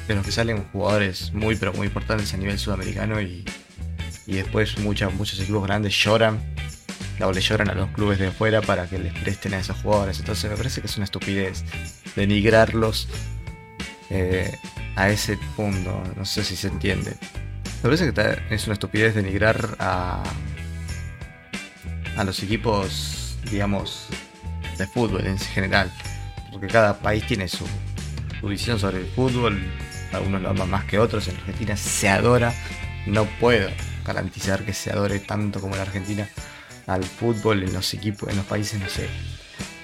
de 0.09 0.15
los 0.15 0.25
que 0.25 0.33
salen 0.33 0.65
jugadores 0.73 1.31
muy, 1.31 1.55
pero 1.55 1.71
muy 1.71 1.87
importantes 1.87 2.33
a 2.33 2.37
nivel 2.37 2.59
sudamericano 2.59 3.21
y, 3.21 3.45
y 4.27 4.33
después 4.33 4.77
muchos 4.79 5.39
equipos 5.39 5.63
grandes 5.63 5.93
lloran 5.95 6.41
le 7.19 7.41
lloran 7.41 7.69
a 7.69 7.73
los 7.73 7.89
clubes 7.91 8.17
de 8.17 8.27
afuera 8.27 8.61
para 8.61 8.87
que 8.87 8.97
les 8.97 9.13
presten 9.13 9.53
a 9.53 9.59
esos 9.59 9.77
jugadores. 9.77 10.19
Entonces 10.19 10.49
me 10.49 10.55
parece 10.55 10.81
que 10.81 10.87
es 10.87 10.95
una 10.95 11.03
estupidez 11.03 11.63
denigrarlos 12.15 13.07
eh, 14.09 14.57
a 14.95 15.09
ese 15.09 15.37
punto. 15.55 16.01
No 16.15 16.25
sé 16.25 16.43
si 16.43 16.55
se 16.55 16.67
entiende. 16.67 17.11
Me 17.83 17.89
parece 17.89 18.13
que 18.13 18.55
es 18.55 18.65
una 18.65 18.73
estupidez 18.73 19.15
denigrar 19.15 19.75
a, 19.79 20.23
a 22.15 22.23
los 22.23 22.41
equipos, 22.41 23.37
digamos, 23.51 24.07
de 24.77 24.87
fútbol 24.87 25.27
en 25.27 25.37
general. 25.37 25.91
Porque 26.51 26.67
cada 26.67 26.99
país 26.99 27.25
tiene 27.27 27.47
su, 27.47 27.65
su 28.39 28.47
visión 28.47 28.79
sobre 28.79 28.99
el 28.99 29.07
fútbol. 29.07 29.61
Algunos 30.13 30.41
lo 30.41 30.49
aman 30.49 30.69
más 30.69 30.85
que 30.85 30.99
otros. 30.99 31.27
En 31.27 31.35
Argentina 31.35 31.75
se 31.75 32.09
adora. 32.09 32.53
No 33.05 33.25
puedo 33.39 33.69
garantizar 34.05 34.65
que 34.65 34.73
se 34.73 34.91
adore 34.91 35.19
tanto 35.19 35.59
como 35.59 35.75
en 35.75 35.81
Argentina 35.81 36.27
al 36.89 37.03
fútbol 37.03 37.63
en 37.63 37.71
los 37.71 37.93
equipos, 37.93 38.29
en 38.29 38.37
los 38.37 38.45
países, 38.45 38.79
no 38.81 38.89
sé, 38.89 39.07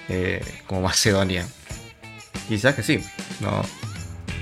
eh, 0.08 0.44
como 0.66 0.82
Macedonia. 0.82 1.46
Quizás 2.48 2.74
que 2.74 2.82
sí, 2.82 3.00
no 3.40 3.62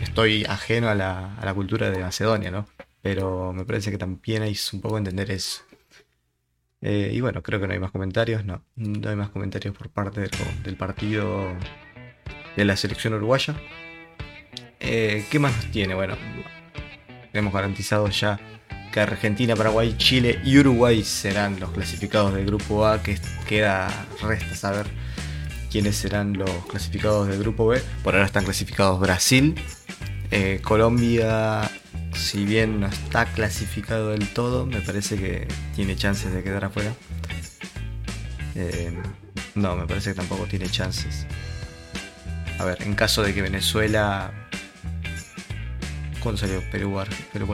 estoy 0.03 0.45
ajeno 0.45 0.89
a 0.89 0.95
la, 0.95 1.35
a 1.37 1.45
la, 1.45 1.53
cultura 1.53 1.91
de 1.91 1.99
Macedonia, 1.99 2.51
¿no? 2.51 2.67
Pero 3.03 3.53
me 3.53 3.65
parece 3.67 3.91
que 3.91 3.99
también 3.99 4.43
hay 4.43 4.57
un 4.73 4.81
poco 4.81 4.97
entender 4.97 5.31
eso. 5.31 5.63
Eh, 6.81 7.11
y 7.13 7.21
bueno, 7.21 7.43
creo 7.43 7.61
que 7.61 7.67
no 7.67 7.73
hay 7.75 7.79
más 7.79 7.91
comentarios, 7.91 8.45
no, 8.45 8.65
no 8.77 9.11
hay 9.11 9.17
más 9.17 9.29
comentarios 9.29 9.77
por 9.77 9.91
parte 9.91 10.29
del, 10.65 10.77
partido 10.77 11.55
de 12.57 12.65
la 12.65 12.77
selección 12.77 13.15
uruguaya. 13.15 13.55
Eh, 14.81 15.27
¿Qué 15.31 15.39
más 15.39 15.55
nos 15.57 15.71
tiene? 15.71 15.95
Bueno, 15.95 16.17
tenemos 17.33 17.53
garantizado 17.53 18.09
ya 18.09 18.39
Argentina, 19.01 19.57
Paraguay, 19.57 19.95
Chile 19.99 20.41
y 20.45 20.59
Uruguay 20.59 21.03
serán 21.03 21.59
los 21.61 21.71
clasificados 21.71 22.35
del 22.35 22.47
grupo 22.47 22.87
A, 22.87 23.03
que 23.03 23.19
queda, 23.47 23.89
resta 24.23 24.55
saber 24.55 24.87
quiénes 25.71 25.97
serán 25.97 26.35
los 26.35 26.51
clasificados 26.67 27.29
del 27.29 27.39
grupo 27.39 27.67
B. 27.67 27.83
Por 28.03 28.15
ahora 28.15 28.27
están 28.27 28.45
clasificados 28.45 29.01
Brasil, 29.01 29.55
eh, 30.31 30.61
Colombia, 30.63 31.71
si 32.15 32.45
bien 32.45 32.81
no 32.81 32.87
está 32.87 33.27
clasificado 33.27 34.11
del 34.11 34.29
todo, 34.29 34.67
me 34.67 34.81
parece 34.81 35.17
que 35.17 35.49
tiene 35.75 35.97
chances 35.97 36.33
de 36.33 36.43
quedar 36.43 36.65
afuera. 36.65 36.93
Eh, 38.55 38.93
no, 39.55 39.77
me 39.77 39.87
parece 39.87 40.11
que 40.11 40.17
tampoco 40.17 40.45
tiene 40.47 40.69
chances. 40.69 41.27
A 42.59 42.65
ver, 42.65 42.83
en 42.83 42.95
caso 42.95 43.23
de 43.23 43.35
que 43.35 43.43
Venezuela. 43.43 44.33
¿Cuándo 46.21 46.41
salió? 46.41 46.63
Perú, 46.71 47.03
Perú. 47.33 47.47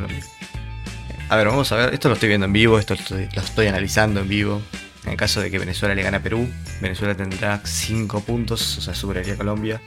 A 1.31 1.37
ver, 1.37 1.47
vamos 1.47 1.71
a 1.71 1.77
ver. 1.77 1.95
Esto 1.95 2.09
lo 2.09 2.14
estoy 2.14 2.29
viendo 2.29 2.47
en 2.47 2.53
vivo, 2.53 2.77
esto 2.77 2.97
lo 2.97 3.43
estoy, 3.43 3.66
analizando 3.69 4.19
en 4.19 4.29
vivo. 4.29 4.61
En 5.07 5.16
caso 5.16 5.40
de 5.40 5.49
que 5.49 5.61
Venezuela 5.61 5.95
le 5.95 6.03
gane 6.03 6.16
a 6.16 6.23
Perú, 6.23 6.49
Venezuela 6.81 7.14
tendrá 7.14 7.61
5 7.64 8.21
puntos, 8.23 8.79
o 8.79 8.81
sea, 8.81 8.97
superaría 8.97 9.35
a 9.35 9.37
Colombia. 9.37 9.81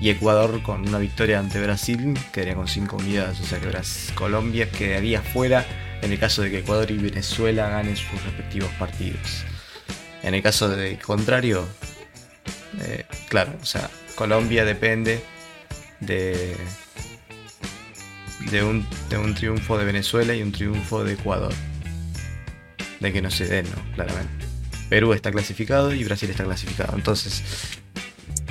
Y 0.00 0.10
Ecuador 0.10 0.60
con 0.64 0.88
una 0.88 0.98
victoria 0.98 1.38
ante 1.38 1.62
Brasil 1.62 2.18
quedaría 2.32 2.56
con 2.56 2.66
5 2.66 2.96
unidades. 2.96 3.38
O 3.38 3.44
sea 3.44 3.60
que 3.60 3.70
Colombia 4.16 4.68
quedaría 4.72 5.22
fuera 5.22 5.64
en 6.02 6.10
el 6.10 6.18
caso 6.18 6.42
de 6.42 6.50
que 6.50 6.58
Ecuador 6.58 6.90
y 6.90 6.98
Venezuela 6.98 7.68
ganen 7.68 7.96
sus 7.96 8.20
respectivos 8.24 8.70
partidos. 8.72 9.44
En 10.24 10.34
el 10.34 10.42
caso 10.42 10.68
de 10.68 10.98
contrario, 10.98 11.64
eh, 12.80 13.04
claro, 13.28 13.54
o 13.62 13.64
sea, 13.64 13.88
Colombia 14.16 14.64
depende 14.64 15.22
de, 16.00 16.56
de, 18.50 18.62
un, 18.62 18.86
de 19.10 19.18
un 19.18 19.34
triunfo 19.34 19.78
de 19.78 19.84
Venezuela 19.84 20.34
y 20.34 20.42
un 20.42 20.52
triunfo 20.52 21.04
de 21.04 21.14
Ecuador. 21.14 21.52
De 23.00 23.12
que 23.12 23.22
no 23.22 23.30
se 23.30 23.46
den, 23.46 23.66
¿no? 23.66 23.94
Claramente. 23.94 24.46
Perú 24.88 25.12
está 25.12 25.30
clasificado 25.30 25.92
y 25.92 26.02
Brasil 26.04 26.30
está 26.30 26.44
clasificado. 26.44 26.96
Entonces, 26.96 27.42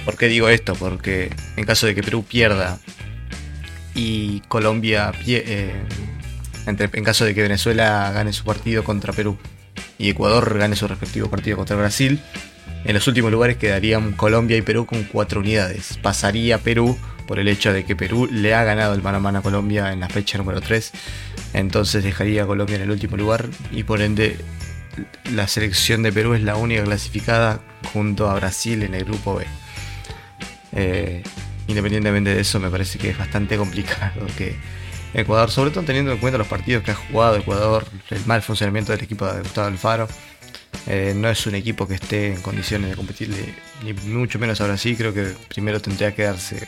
¿Por 0.08 0.16
qué 0.16 0.30
digo 0.30 0.48
esto? 0.48 0.74
Porque 0.76 1.36
en 1.58 1.66
caso 1.66 1.86
de 1.86 1.94
que 1.94 2.02
Perú 2.02 2.24
pierda 2.24 2.80
y 3.94 4.40
Colombia, 4.48 5.12
eh, 5.26 5.84
en 6.66 7.04
caso 7.04 7.26
de 7.26 7.36
que 7.36 7.42
Venezuela 7.42 8.10
gane 8.14 8.32
su 8.32 8.46
partido 8.46 8.86
contra 8.86 9.12
Perú 9.12 9.38
y 9.98 10.12
Ecuador 10.12 10.58
gane 10.58 10.78
su 10.78 10.88
respectivo 10.88 11.30
partido 11.30 11.58
contra 11.58 11.76
Brasil, 11.76 12.22
en 12.88 12.94
los 12.94 13.06
últimos 13.06 13.32
lugares 13.32 13.58
quedarían 13.58 14.14
Colombia 14.14 14.56
y 14.56 14.62
Perú 14.62 14.86
con 14.86 15.04
cuatro 15.04 15.42
unidades. 15.42 16.00
Pasaría 16.02 16.58
Perú 16.60 16.98
por 17.28 17.38
el 17.38 17.50
hecho 17.50 17.74
de 17.74 17.84
que 17.84 17.98
Perú 17.98 18.30
le 18.32 18.56
ha 18.56 18.64
ganado 18.64 18.94
el 18.94 19.02
mano 19.02 19.40
a 19.40 19.42
Colombia 19.42 19.92
en 19.92 20.00
la 20.00 20.08
fecha 20.08 20.38
número 20.38 20.62
3. 20.62 20.94
Entonces 21.52 22.06
dejaría 22.06 22.44
a 22.44 22.46
Colombia 22.48 22.78
en 22.78 22.84
el 22.84 22.92
último 22.92 23.18
lugar 23.18 23.50
y 23.74 23.84
por 23.84 24.02
ende 24.02 24.38
la 25.34 25.50
selección 25.50 26.02
de 26.02 26.14
Perú 26.14 26.34
es 26.34 26.42
la 26.42 26.56
única 26.56 26.82
clasificada 26.86 27.60
junto 27.92 28.30
a 28.30 28.36
Brasil 28.36 28.82
en 28.82 28.94
el 28.94 29.04
grupo 29.04 29.36
B. 29.36 29.46
Eh, 30.72 31.24
independientemente 31.68 32.34
de 32.34 32.40
eso, 32.40 32.58
me 32.62 32.70
parece 32.70 32.98
que 32.98 33.10
es 33.10 33.18
bastante 33.18 33.58
complicado 33.58 34.26
que 34.38 34.56
Ecuador, 35.14 35.52
sobre 35.52 35.72
todo 35.72 35.84
teniendo 35.84 36.14
en 36.14 36.20
cuenta 36.20 36.38
los 36.38 36.48
partidos 36.48 36.84
que 36.84 36.92
ha 36.92 36.96
jugado 36.96 37.36
Ecuador, 37.36 37.86
el 38.12 38.26
mal 38.26 38.42
funcionamiento 38.42 38.94
del 38.94 39.04
equipo 39.04 39.26
de 39.26 39.42
Gustavo 39.42 39.68
Alfaro, 39.68 40.08
eh, 40.88 41.14
no 41.16 41.30
es 41.30 41.46
un 41.46 41.56
equipo 41.56 41.88
que 41.88 41.96
esté 41.96 42.34
en 42.34 42.42
condiciones 42.42 42.90
de 42.90 42.96
competir, 42.96 43.30
ni 43.84 43.94
mucho 43.94 44.40
menos 44.40 44.62
ahora 44.62 44.78
sí. 44.78 44.96
Creo 44.96 45.14
que 45.14 45.34
primero 45.50 45.82
tendría 45.82 46.16
que 46.16 46.24
darse 46.24 46.68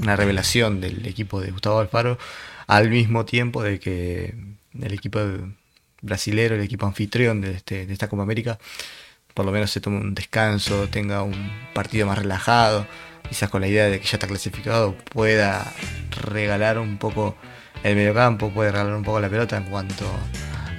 una 0.00 0.14
revelación 0.16 0.80
del 0.80 1.06
equipo 1.06 1.40
de 1.40 1.50
Gustavo 1.50 1.78
Alfaro, 1.78 2.18
al 2.66 2.90
mismo 2.90 3.24
tiempo 3.24 3.62
de 3.62 3.80
que 3.80 4.34
el 4.80 4.92
equipo 4.92 5.20
brasilero, 6.02 6.54
el 6.54 6.62
equipo 6.62 6.86
anfitrión 6.86 7.40
de, 7.40 7.52
este, 7.52 7.86
de 7.86 7.92
esta 7.92 8.08
Copa 8.08 8.22
América, 8.22 8.58
por 9.32 9.46
lo 9.46 9.52
menos 9.52 9.70
se 9.70 9.80
tome 9.80 9.98
un 9.98 10.14
descanso, 10.14 10.88
tenga 10.88 11.22
un 11.22 11.50
partido 11.72 12.06
más 12.06 12.18
relajado, 12.18 12.86
quizás 13.28 13.48
con 13.48 13.62
la 13.62 13.68
idea 13.68 13.86
de 13.86 14.00
que 14.00 14.06
ya 14.06 14.16
está 14.16 14.26
clasificado 14.26 14.96
pueda 15.10 15.72
regalar 16.30 16.78
un 16.78 16.98
poco 16.98 17.36
el 17.82 17.96
mediocampo, 17.96 18.50
puede 18.50 18.70
regalar 18.70 18.94
un 18.94 19.02
poco 19.02 19.20
la 19.20 19.28
pelota 19.30 19.56
en 19.56 19.64
cuanto 19.64 20.04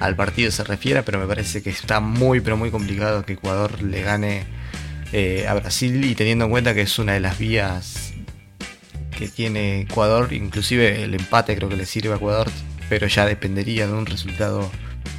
al 0.00 0.16
partido 0.16 0.50
se 0.50 0.64
refiere, 0.64 1.02
pero 1.02 1.18
me 1.18 1.26
parece 1.26 1.62
que 1.62 1.70
está 1.70 2.00
muy 2.00 2.40
pero 2.40 2.56
muy 2.56 2.70
complicado 2.70 3.24
que 3.24 3.34
Ecuador 3.34 3.82
le 3.82 4.02
gane 4.02 4.44
eh, 5.12 5.46
a 5.48 5.54
Brasil 5.54 6.04
y 6.04 6.14
teniendo 6.14 6.46
en 6.46 6.50
cuenta 6.50 6.74
que 6.74 6.82
es 6.82 6.98
una 6.98 7.14
de 7.14 7.20
las 7.20 7.38
vías 7.38 8.12
que 9.16 9.28
tiene 9.28 9.82
Ecuador, 9.82 10.32
inclusive 10.32 11.02
el 11.02 11.14
empate 11.14 11.56
creo 11.56 11.68
que 11.68 11.76
le 11.76 11.86
sirve 11.86 12.12
a 12.12 12.16
Ecuador, 12.16 12.50
pero 12.88 13.06
ya 13.06 13.24
dependería 13.24 13.86
de 13.86 13.92
un 13.94 14.04
resultado 14.04 14.70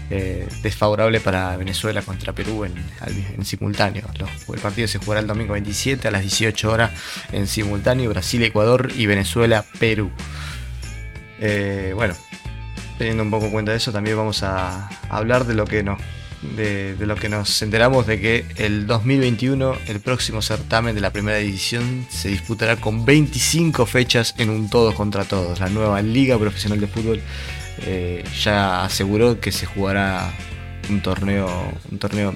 eh, 0.10 0.48
desfavorable 0.62 1.20
para 1.20 1.58
Venezuela 1.58 2.02
contra 2.02 2.32
Perú 2.34 2.64
en, 2.64 3.46
simultáneo. 3.46 4.06
el 4.54 4.60
partido 4.60 4.88
se 4.88 5.00
jugará 5.00 5.20
el 5.20 5.28
domingo 5.28 5.54
27 5.54 6.08
a 6.08 6.12
las 6.12 6.22
18 6.22 6.72
horas 6.72 6.92
en 7.34 7.46
simultáneo, 7.46 8.10
Brasil, 8.12 8.42
Ecuador 8.44 8.90
y 8.96 9.06
Venezuela, 9.06 9.66
Perú. 9.80 10.10
Eh, 11.42 11.92
bueno, 11.94 12.16
teniendo 12.98 13.24
un 13.24 13.32
poco 13.32 13.46
en 13.46 13.52
cuenta 13.52 13.72
de 13.72 13.78
eso, 13.78 13.92
también 13.92 14.18
vamos 14.18 14.44
a 14.44 14.90
hablar 15.10 15.46
de 15.46 15.54
lo 15.54 15.66
que 15.66 15.84
nos 15.84 16.00
de, 16.42 16.96
lo 17.00 17.16
que 17.16 17.30
nos 17.30 17.62
enteramos 17.62 18.06
de 18.06 18.20
que 18.20 18.46
el 18.58 18.86
2021, 18.88 19.76
el 19.88 20.00
próximo 20.00 20.42
certamen 20.42 20.96
de 20.96 21.02
la 21.02 21.12
primera 21.12 21.38
división, 21.38 22.06
se 22.10 22.30
disputará 22.30 22.76
con 22.78 23.06
25 23.06 23.86
fechas 23.86 24.36
en 24.38 24.50
un 24.50 24.70
todos 24.70 24.94
contra 24.94 25.26
todos. 25.26 25.60
La 25.60 25.70
nueva 25.70 26.02
Liga 26.02 26.38
Profesional 26.38 26.80
de 26.80 26.88
Fútbol 26.88 27.22
eh, 27.86 28.24
ya 28.42 28.84
aseguró 28.84 29.40
que 29.40 29.52
se 29.52 29.66
jugará 29.66 30.32
un 30.90 31.02
torneo, 31.02 31.50
un 31.92 32.00
torneo 32.00 32.34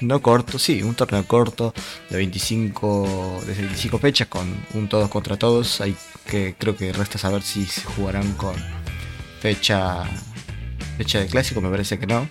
no 0.00 0.20
corto, 0.20 0.58
sí, 0.58 0.82
un 0.82 0.94
torneo 0.94 1.26
corto 1.26 1.74
de 2.10 2.16
25, 2.16 3.42
de 3.46 3.54
25 3.54 3.98
fechas 3.98 4.28
con 4.28 4.54
un 4.74 4.88
todos 4.88 5.08
contra 5.08 5.36
todos. 5.36 5.80
Hay 5.80 5.96
que 6.26 6.54
creo 6.58 6.76
que 6.76 6.92
resta 6.92 7.18
saber 7.18 7.42
si 7.42 7.66
se 7.66 7.82
jugarán 7.82 8.32
con 8.32 8.54
fecha 9.44 10.04
fecha 10.96 11.20
de 11.20 11.26
clásico, 11.26 11.60
me 11.60 11.68
parece 11.68 11.98
que 11.98 12.06
no. 12.06 12.26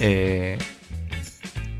Eh, 0.00 0.56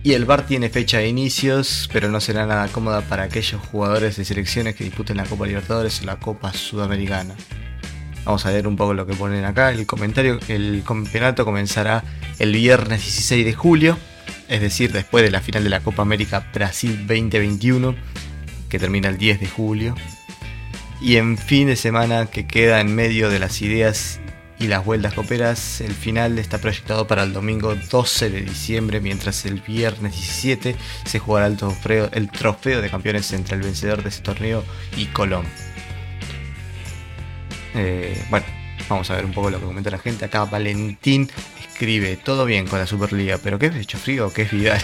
y 0.02 0.12
el 0.12 0.26
VAR 0.26 0.44
tiene 0.44 0.68
fecha 0.68 0.98
de 0.98 1.08
inicios, 1.08 1.88
pero 1.90 2.10
no 2.10 2.20
será 2.20 2.44
nada 2.44 2.68
cómoda 2.68 3.00
para 3.00 3.22
aquellos 3.22 3.62
jugadores 3.62 4.16
de 4.18 4.26
selecciones 4.26 4.74
que 4.74 4.84
disputen 4.84 5.16
la 5.16 5.24
Copa 5.24 5.46
Libertadores 5.46 6.02
o 6.02 6.04
la 6.04 6.16
Copa 6.16 6.52
Sudamericana. 6.52 7.34
Vamos 8.26 8.44
a 8.44 8.50
ver 8.50 8.68
un 8.68 8.76
poco 8.76 8.92
lo 8.92 9.06
que 9.06 9.14
ponen 9.14 9.46
acá. 9.46 9.70
El 9.70 9.86
comentario, 9.86 10.38
el 10.48 10.82
campeonato 10.86 11.46
comenzará 11.46 12.04
el 12.38 12.52
viernes 12.52 13.00
16 13.04 13.42
de 13.42 13.54
julio, 13.54 13.96
es 14.48 14.60
decir, 14.60 14.92
después 14.92 15.24
de 15.24 15.30
la 15.30 15.40
final 15.40 15.64
de 15.64 15.70
la 15.70 15.80
Copa 15.80 16.02
América 16.02 16.46
Brasil 16.52 17.06
2021, 17.06 17.94
que 18.68 18.78
termina 18.78 19.08
el 19.08 19.16
10 19.16 19.40
de 19.40 19.46
julio. 19.48 19.94
Y 21.00 21.16
en 21.16 21.36
fin 21.36 21.68
de 21.68 21.76
semana 21.76 22.26
que 22.26 22.46
queda 22.46 22.80
en 22.80 22.94
medio 22.94 23.28
de 23.28 23.38
las 23.38 23.60
ideas 23.60 24.18
y 24.58 24.68
las 24.68 24.84
vueltas 24.84 25.12
coperas, 25.12 25.82
el 25.82 25.92
final 25.92 26.38
está 26.38 26.58
proyectado 26.58 27.06
para 27.06 27.22
el 27.22 27.34
domingo 27.34 27.74
12 27.74 28.30
de 28.30 28.40
diciembre, 28.40 29.00
mientras 29.00 29.44
el 29.44 29.60
viernes 29.60 30.12
17 30.12 30.74
se 31.04 31.18
jugará 31.18 31.46
el 31.46 32.30
trofeo, 32.30 32.80
de 32.80 32.90
campeones 32.90 33.32
entre 33.32 33.56
el 33.56 33.62
vencedor 33.62 34.02
de 34.02 34.08
ese 34.08 34.22
torneo 34.22 34.64
y 34.96 35.06
Colón. 35.06 35.44
Eh, 37.74 38.24
bueno, 38.30 38.46
vamos 38.88 39.10
a 39.10 39.16
ver 39.16 39.26
un 39.26 39.32
poco 39.32 39.50
lo 39.50 39.58
que 39.60 39.66
comenta 39.66 39.90
la 39.90 39.98
gente. 39.98 40.24
Acá 40.24 40.46
Valentín 40.46 41.28
escribe, 41.60 42.16
todo 42.16 42.46
bien 42.46 42.66
con 42.66 42.78
la 42.78 42.86
Superliga, 42.86 43.36
pero 43.36 43.58
¿qué 43.58 43.66
es 43.66 43.76
hecho 43.76 43.98
frío 43.98 44.28
o 44.28 44.32
qué 44.32 44.42
es 44.42 44.50
Vidal? 44.50 44.82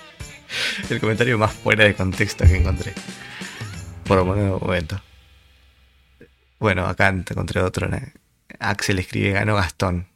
El 0.90 1.00
comentario 1.00 1.36
más 1.36 1.52
fuera 1.52 1.84
de 1.84 1.94
contexto 1.94 2.44
que 2.44 2.56
encontré. 2.56 2.92
Por 4.04 4.20
un 4.20 4.58
momento. 4.60 5.02
Bueno, 6.58 6.86
acá 6.86 7.08
encontré 7.08 7.60
otro. 7.60 7.88
Axel 8.58 8.98
escribe, 8.98 9.32
ganó 9.32 9.56
Gastón. 9.56 10.08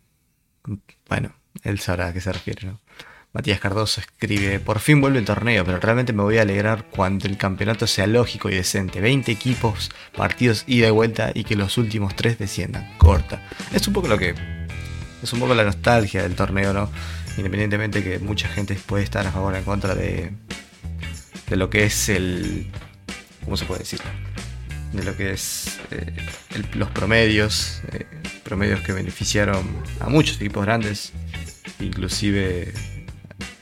Bueno, 1.09 1.35
él 1.63 1.81
sabrá 1.81 2.09
a 2.09 2.13
qué 2.13 2.21
se 2.21 2.33
refiere, 2.33 2.67
¿no? 2.67 2.81
Matías 3.33 3.61
Cardoso 3.61 4.01
escribe, 4.01 4.59
por 4.59 4.81
fin 4.81 5.01
vuelve 5.01 5.21
el 5.21 5.25
torneo, 5.25 5.65
pero 5.65 5.79
realmente 5.79 6.13
me 6.13 6.23
voy 6.23 6.39
a 6.39 6.43
alegrar 6.43 6.87
cuando 6.87 7.29
el 7.29 7.37
campeonato 7.37 7.87
sea 7.87 8.09
lógico 8.09 8.51
y 8.51 8.57
decente. 8.57 9.01
20 9.01 9.31
equipos, 9.31 9.91
partidos 10.17 10.65
ida 10.67 10.89
y 10.89 10.91
vuelta 10.91 11.31
y 11.33 11.45
que 11.45 11.55
los 11.55 11.79
últimos 11.79 12.17
3 12.17 12.39
desciendan. 12.39 12.93
Corta. 12.99 13.49
Es 13.73 13.87
un 13.87 13.95
poco 13.95 14.09
lo 14.09 14.19
que... 14.19 14.35
Es 15.23 15.33
un 15.33 15.39
poco 15.39 15.55
la 15.55 15.63
nostalgia 15.63 16.23
del 16.23 16.35
torneo, 16.35 16.73
¿no? 16.73 16.91
Independientemente 17.37 18.03
que 18.03 18.19
mucha 18.19 18.49
gente 18.49 18.75
puede 18.75 19.05
estar 19.05 19.25
a 19.25 19.31
favor 19.31 19.55
o 19.55 19.57
en 19.57 19.65
contra 19.65 19.95
de, 19.95 20.33
de 21.49 21.57
lo 21.57 21.71
que 21.71 21.85
es 21.85 22.09
el... 22.09 22.69
¿Cómo 23.45 23.57
se 23.57 23.65
puede 23.65 23.81
decir? 23.81 24.01
De 24.93 25.05
lo 25.05 25.17
que 25.17 25.33
es 25.33 25.79
eh, 25.91 26.13
los 26.75 26.91
promedios. 26.91 27.81
Eh, 27.93 28.07
promedios 28.43 28.81
que 28.81 28.93
beneficiaron 28.93 29.65
a 30.01 30.09
muchos 30.09 30.37
equipos 30.37 30.65
grandes 30.65 31.13
inclusive 31.79 32.73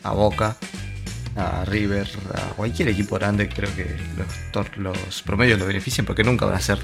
a 0.03 0.12
Boca, 0.12 0.57
a 1.37 1.64
River, 1.64 2.09
a 2.35 2.41
cualquier 2.55 2.88
equipo 2.88 3.17
grande, 3.17 3.49
creo 3.49 3.75
que 3.77 3.97
los, 4.55 4.77
los 4.77 5.23
promedios 5.23 5.59
lo 5.59 5.67
benefician 5.67 6.07
porque 6.07 6.25
nunca 6.25 6.47
van 6.47 6.57
a 6.57 6.61
ser 6.61 6.79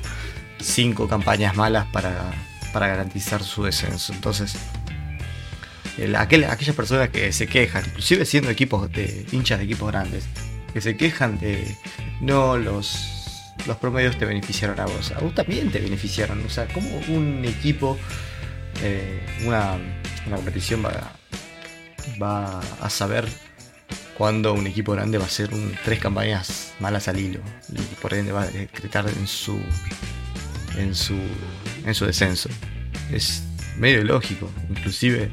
cinco 0.61 1.09
campañas 1.09 1.57
malas 1.57 1.87
para, 1.92 2.33
para 2.72 2.88
garantizar 2.88 3.42
su 3.42 3.64
descenso. 3.64 4.12
Entonces, 4.12 4.57
aquellas 6.16 6.74
personas 6.74 7.09
que 7.11 7.33
se 7.33 7.46
quejan, 7.46 7.85
inclusive 7.87 8.24
siendo 8.24 8.50
equipos 8.50 8.90
de 8.90 9.26
hinchas 9.33 9.59
de 9.59 9.64
equipos 9.64 9.90
grandes, 9.90 10.24
que 10.72 10.80
se 10.80 10.96
quejan 10.96 11.38
de 11.38 11.76
no 12.20 12.57
los 12.57 13.13
los 13.66 13.76
promedios 13.76 14.18
te 14.18 14.24
beneficiaron 14.24 14.78
a 14.80 14.86
vos, 14.86 15.12
a 15.12 15.20
vos 15.20 15.34
también 15.34 15.70
te 15.70 15.80
beneficiaron, 15.80 16.44
o 16.44 16.48
sea, 16.48 16.66
como 16.66 16.88
un 17.08 17.44
equipo, 17.44 17.98
eh, 18.82 19.20
una, 19.44 19.78
una, 20.26 20.36
competición 20.36 20.84
va, 20.84 21.12
va 22.20 22.60
a 22.80 22.90
saber 22.90 23.26
cuando 24.16 24.54
un 24.54 24.66
equipo 24.66 24.92
grande 24.92 25.18
va 25.18 25.24
a 25.24 25.26
hacer 25.26 25.50
tres 25.84 25.98
campañas 25.98 26.72
malas 26.78 27.08
al 27.08 27.18
hilo 27.18 27.40
y 27.70 27.94
por 28.00 28.14
ende 28.14 28.32
va 28.32 28.42
a 28.42 28.46
decretar 28.46 29.08
en 29.08 29.26
su 29.26 29.58
en 30.76 30.94
su 30.94 31.16
en 31.84 31.94
su 31.94 32.06
descenso. 32.06 32.48
Es 33.12 33.42
medio 33.76 34.04
lógico, 34.04 34.50
inclusive 34.70 35.30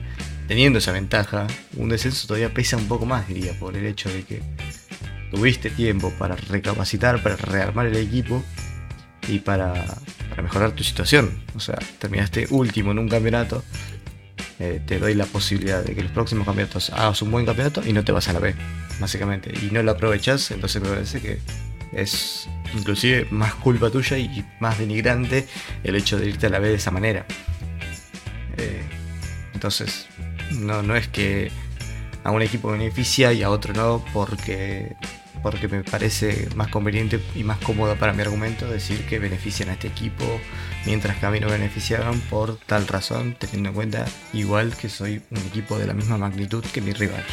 teniendo 0.47 0.79
esa 0.79 0.91
ventaja, 0.91 1.47
un 1.77 1.89
descenso 1.89 2.27
todavía 2.27 2.53
pesa 2.53 2.75
un 2.75 2.88
poco 2.88 3.05
más, 3.05 3.27
diría, 3.27 3.57
por 3.60 3.77
el 3.77 3.86
hecho 3.86 4.10
de 4.10 4.23
que 4.23 4.41
tuviste 5.32 5.70
tiempo 5.70 6.12
para 6.20 6.36
recapacitar, 6.36 7.24
para 7.24 7.36
rearmar 7.38 7.88
el 7.88 7.98
equipo 7.98 8.44
y 9.28 9.39
para, 9.39 9.74
mejorar 10.41 10.72
tu 10.72 10.84
situación. 10.84 11.41
O 11.56 11.60
sea, 11.60 11.80
terminaste 12.00 12.48
último 12.50 12.91
en 12.91 13.00
un 13.00 13.10
campeonato, 13.10 13.63
eh, 14.60 14.82
te 14.86 15.00
doy 15.00 15.13
la 15.15 15.26
posibilidad 15.26 15.84
de 15.84 15.96
que 15.96 16.04
los 16.04 16.12
próximos 16.12 16.46
campeonatos 16.46 16.89
hagas 16.91 17.22
un 17.22 17.32
buen 17.32 17.46
campeonato 17.46 17.82
y 17.86 17.94
no 17.94 18.04
te 18.04 18.12
vas 18.12 18.28
a 18.28 18.34
la 18.34 18.39
B, 18.39 18.56
básicamente. 19.00 19.54
Y 19.62 19.72
no 19.72 19.82
lo 19.82 19.91
aprovechas, 19.91 20.52
entonces 20.52 20.82
me 20.82 20.89
parece 20.89 21.22
que 21.22 21.39
es 21.94 22.48
inclusive 22.74 23.28
más 23.32 23.54
culpa 23.56 23.89
tuya 23.89 24.17
y 24.17 24.46
más 24.60 24.80
denigrante 24.80 25.48
el 25.84 25.96
hecho 25.96 26.17
de 26.17 26.28
irte 26.28 26.48
a 26.48 26.50
la 26.50 26.60
B 26.60 26.70
de 26.70 26.76
esa 26.76 26.91
manera. 26.91 27.26
Eh, 28.58 28.84
entonces, 29.54 30.08
no, 30.52 30.82
no 30.82 30.96
es 30.96 31.08
que 31.08 31.52
a 32.24 32.32
un 32.32 32.41
equipo 32.41 32.72
beneficia 32.72 33.34
y 33.34 33.44
a 33.44 33.50
otro 33.50 33.74
no 33.74 34.04
porque, 34.13 34.96
porque 35.41 35.67
me 35.67 35.84
parece 35.84 36.49
más 36.56 36.69
conveniente 36.69 37.19
y 37.36 37.43
más 37.43 37.58
cómodo 37.60 37.95
para 37.95 38.13
mi 38.13 38.21
argumento 38.21 38.67
decir 38.67 39.06
que 39.06 39.19
benefician 39.19 39.69
a 39.69 39.73
este 39.73 39.88
equipo 39.88 40.25
mientras 40.86 41.17
que 41.17 41.25
a 41.25 41.32
mí 41.32 41.39
no 41.39 41.49
beneficiaron 41.49 42.19
por 42.21 42.58
tal 42.58 42.88
razón, 42.88 43.36
teniendo 43.38 43.69
en 43.69 43.75
cuenta 43.75 44.06
igual 44.34 44.75
que 44.75 44.89
soy 44.89 45.21
un 45.30 45.38
equipo 45.38 45.77
de 45.77 45.88
la 45.88 45.93
misma 45.93 46.17
magnitud 46.17 46.63
que 46.73 46.82
mi 46.82 46.93
rival. 46.93 47.23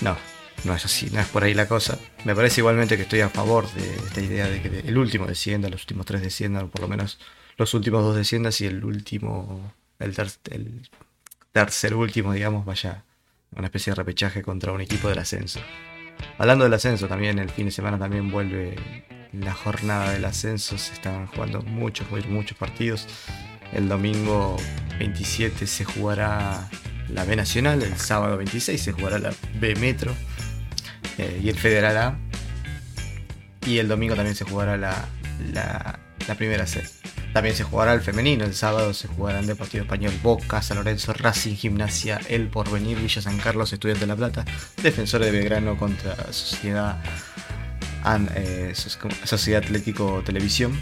No, 0.00 0.16
no 0.64 0.74
es 0.74 0.84
así, 0.84 1.10
no 1.10 1.20
es 1.20 1.26
por 1.28 1.44
ahí 1.44 1.54
la 1.54 1.66
cosa. 1.66 1.98
Me 2.24 2.34
parece 2.34 2.60
igualmente 2.60 2.96
que 2.96 3.02
estoy 3.02 3.20
a 3.20 3.28
favor 3.28 3.70
de 3.72 3.94
esta 3.94 4.20
idea 4.20 4.48
de 4.48 4.60
que 4.60 4.80
el 4.80 4.98
último 4.98 5.26
descienda, 5.26 5.68
los 5.68 5.82
últimos 5.82 6.06
tres 6.06 6.22
desciendan, 6.22 6.64
o 6.64 6.68
por 6.68 6.82
lo 6.82 6.88
menos 6.88 7.18
los 7.56 7.74
últimos 7.74 8.02
dos 8.02 8.16
desciendan 8.16 8.52
y 8.58 8.64
el 8.64 8.84
último, 8.84 9.72
el, 9.98 10.14
el 10.50 10.88
tercer 11.52 11.94
último, 11.94 12.32
digamos, 12.32 12.64
vaya 12.64 13.04
una 13.52 13.66
especie 13.66 13.90
de 13.90 13.96
repechaje 13.96 14.42
contra 14.42 14.72
un 14.72 14.80
equipo 14.80 15.08
del 15.08 15.18
ascenso. 15.18 15.60
Hablando 16.38 16.64
del 16.64 16.74
ascenso, 16.74 17.08
también 17.08 17.38
el 17.38 17.50
fin 17.50 17.66
de 17.66 17.70
semana 17.70 17.98
también 17.98 18.30
vuelve 18.30 18.76
la 19.32 19.52
jornada 19.52 20.12
del 20.12 20.24
ascenso, 20.24 20.76
se 20.78 20.92
están 20.94 21.26
jugando 21.26 21.62
muchos, 21.62 22.06
muchos 22.28 22.56
partidos. 22.56 23.06
El 23.72 23.88
domingo 23.88 24.56
27 24.98 25.66
se 25.66 25.84
jugará 25.84 26.68
la 27.08 27.24
B 27.24 27.36
Nacional, 27.36 27.82
el 27.82 27.96
sábado 27.96 28.36
26 28.36 28.80
se 28.80 28.92
jugará 28.92 29.18
la 29.18 29.32
B 29.60 29.74
Metro 29.76 30.12
eh, 31.18 31.40
y 31.42 31.48
el 31.48 31.56
Federal 31.56 31.96
A. 31.96 32.18
Y 33.66 33.78
el 33.78 33.88
domingo 33.88 34.14
también 34.14 34.34
se 34.34 34.44
jugará 34.44 34.76
la, 34.76 34.94
la, 35.52 35.98
la 36.26 36.34
primera 36.34 36.66
C. 36.66 36.82
También 37.32 37.54
se 37.54 37.62
jugará 37.62 37.92
el 37.92 38.00
femenino, 38.00 38.44
el 38.44 38.54
sábado 38.54 38.92
se 38.92 39.06
jugarán 39.06 39.46
de 39.46 39.54
partido 39.54 39.84
español 39.84 40.12
Boca, 40.22 40.62
San 40.62 40.78
Lorenzo, 40.78 41.12
Racing, 41.12 41.54
Gimnasia, 41.54 42.20
El 42.28 42.48
Porvenir, 42.48 42.98
Villa 42.98 43.22
San 43.22 43.38
Carlos, 43.38 43.72
Estudiantes 43.72 44.00
de 44.00 44.06
La 44.08 44.16
Plata, 44.16 44.44
Defensores 44.82 45.30
de 45.30 45.38
Belgrano 45.38 45.76
contra 45.76 46.16
Sociedad, 46.32 47.00
eh, 48.34 48.72
Sociedad 48.74 49.62
Atlético 49.62 50.22
Televisión, 50.24 50.76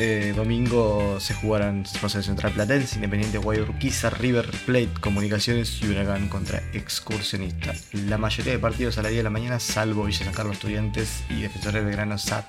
eh, 0.00 0.32
domingo 0.34 1.18
se 1.18 1.34
jugarán 1.34 1.84
Rosario 2.00 2.22
Central 2.22 2.52
Platense, 2.52 2.94
Independiente 2.94 3.38
Guayurquiza, 3.38 4.10
River 4.10 4.48
Plate, 4.64 4.92
Comunicaciones 5.00 5.82
y 5.82 5.88
Huracán 5.88 6.28
contra 6.28 6.62
Excursionista. 6.72 7.74
La 7.92 8.16
mayoría 8.16 8.52
de 8.52 8.60
partidos 8.60 8.96
a 8.98 9.02
las 9.02 9.10
10 9.10 9.18
de 9.18 9.24
la 9.24 9.30
mañana, 9.30 9.58
salvo 9.58 10.04
Villa 10.04 10.24
San 10.24 10.32
Carlos 10.32 10.54
Estudiantes 10.54 11.24
y 11.28 11.42
Defensores 11.42 11.84
de 11.84 11.90
Grano 11.90 12.16
SAT, 12.16 12.44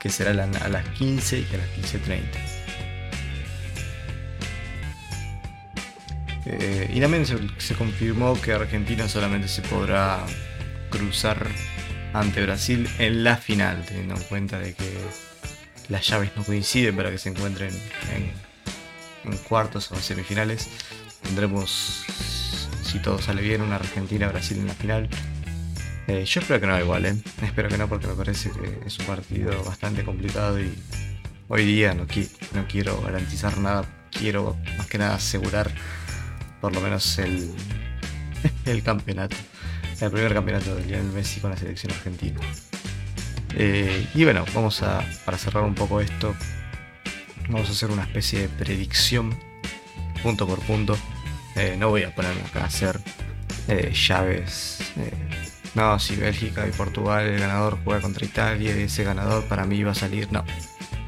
que 0.00 0.08
será 0.08 0.30
a 0.30 0.68
las 0.68 0.88
15 0.88 1.40
y 1.40 1.54
a 1.54 1.58
las 1.58 1.68
15.30. 1.92 2.66
Eh, 6.46 6.90
y 6.94 7.00
también 7.00 7.26
se, 7.26 7.74
confirmó 7.74 8.40
que 8.40 8.52
Argentina 8.52 9.06
solamente 9.06 9.48
se 9.48 9.60
podrá 9.60 10.24
cruzar 10.88 11.46
ante 12.14 12.42
Brasil 12.42 12.88
en 12.98 13.22
la 13.22 13.36
final, 13.36 13.84
teniendo 13.84 14.14
en 14.14 14.22
cuenta 14.22 14.58
de 14.58 14.72
que 14.72 14.96
las 15.88 16.06
llaves 16.06 16.30
no 16.36 16.44
coinciden 16.44 16.96
para 16.96 17.10
que 17.10 17.18
se 17.18 17.28
encuentren 17.28 17.70
en, 18.14 18.46
cuartos 19.48 19.90
o 19.92 19.96
semifinales. 19.96 20.68
Tendremos, 21.22 22.04
si 22.84 23.00
todo 23.00 23.20
sale 23.20 23.42
bien, 23.42 23.60
una 23.60 23.76
Argentina-Brasil 23.76 24.58
en 24.58 24.66
la 24.68 24.74
final. 24.74 25.08
Eh, 26.06 26.24
yo 26.24 26.40
espero 26.40 26.60
que 26.60 26.66
no 26.66 26.78
igual, 26.78 27.04
¿eh? 27.06 27.16
espero 27.42 27.68
que 27.68 27.76
no 27.76 27.88
porque 27.88 28.06
me 28.06 28.14
parece 28.14 28.50
que 28.50 28.86
es 28.86 28.98
un 29.00 29.06
partido 29.06 29.64
bastante 29.64 30.04
complicado 30.04 30.60
y 30.60 30.72
hoy 31.48 31.64
día 31.64 31.94
no, 31.94 32.06
no 32.54 32.68
quiero 32.68 33.00
garantizar 33.02 33.58
nada, 33.58 33.84
quiero 34.12 34.56
más 34.78 34.86
que 34.86 34.98
nada 34.98 35.16
asegurar 35.16 35.68
por 36.60 36.72
lo 36.72 36.80
menos 36.80 37.18
el, 37.18 37.50
el 38.66 38.84
campeonato, 38.84 39.36
el 40.00 40.10
primer 40.12 40.32
campeonato 40.32 40.76
de 40.76 40.84
Lionel 40.84 41.12
Messi 41.12 41.40
con 41.40 41.50
la 41.50 41.56
selección 41.56 41.92
argentina. 41.92 42.38
Eh, 43.58 44.06
y 44.14 44.24
bueno, 44.24 44.44
vamos 44.54 44.82
a, 44.82 45.02
para 45.24 45.38
cerrar 45.38 45.64
un 45.64 45.74
poco 45.74 46.02
esto, 46.02 46.36
vamos 47.48 47.68
a 47.68 47.72
hacer 47.72 47.90
una 47.90 48.02
especie 48.02 48.40
de 48.40 48.48
predicción 48.50 49.34
punto 50.22 50.46
por 50.46 50.60
punto. 50.60 50.96
Eh, 51.54 51.74
no 51.78 51.88
voy 51.88 52.02
a 52.02 52.14
ponerme 52.14 52.42
acá 52.42 52.64
a 52.64 52.66
hacer 52.66 53.00
eh, 53.68 53.92
llaves. 53.94 54.92
no, 55.74 55.98
si 55.98 56.16
Bélgica 56.16 56.68
y 56.68 56.70
Portugal, 56.70 57.24
el 57.24 57.40
ganador 57.40 57.78
juega 57.82 58.02
contra 58.02 58.26
Italia 58.26 58.76
y 58.76 58.82
ese 58.82 59.04
ganador 59.04 59.44
para 59.44 59.64
mí 59.64 59.82
va 59.82 59.92
a 59.92 59.94
salir. 59.94 60.30
No, 60.30 60.44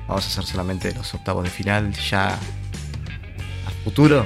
vamos 0.07 0.25
a 0.25 0.29
hacer 0.29 0.45
solamente 0.45 0.95
los 0.95 1.13
octavos 1.13 1.45
de 1.45 1.51
final. 1.51 1.93
Ya 1.93 2.31
a 2.35 3.71
futuro, 3.85 4.25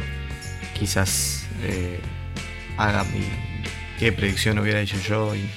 quizás 0.78 1.44
haga 2.76 3.02
mi 3.04 3.24
qué 3.98 4.12
predicción 4.12 4.58
hubiera 4.60 4.80
hecho 4.80 4.98
yo 4.98 5.34
y 5.34 5.48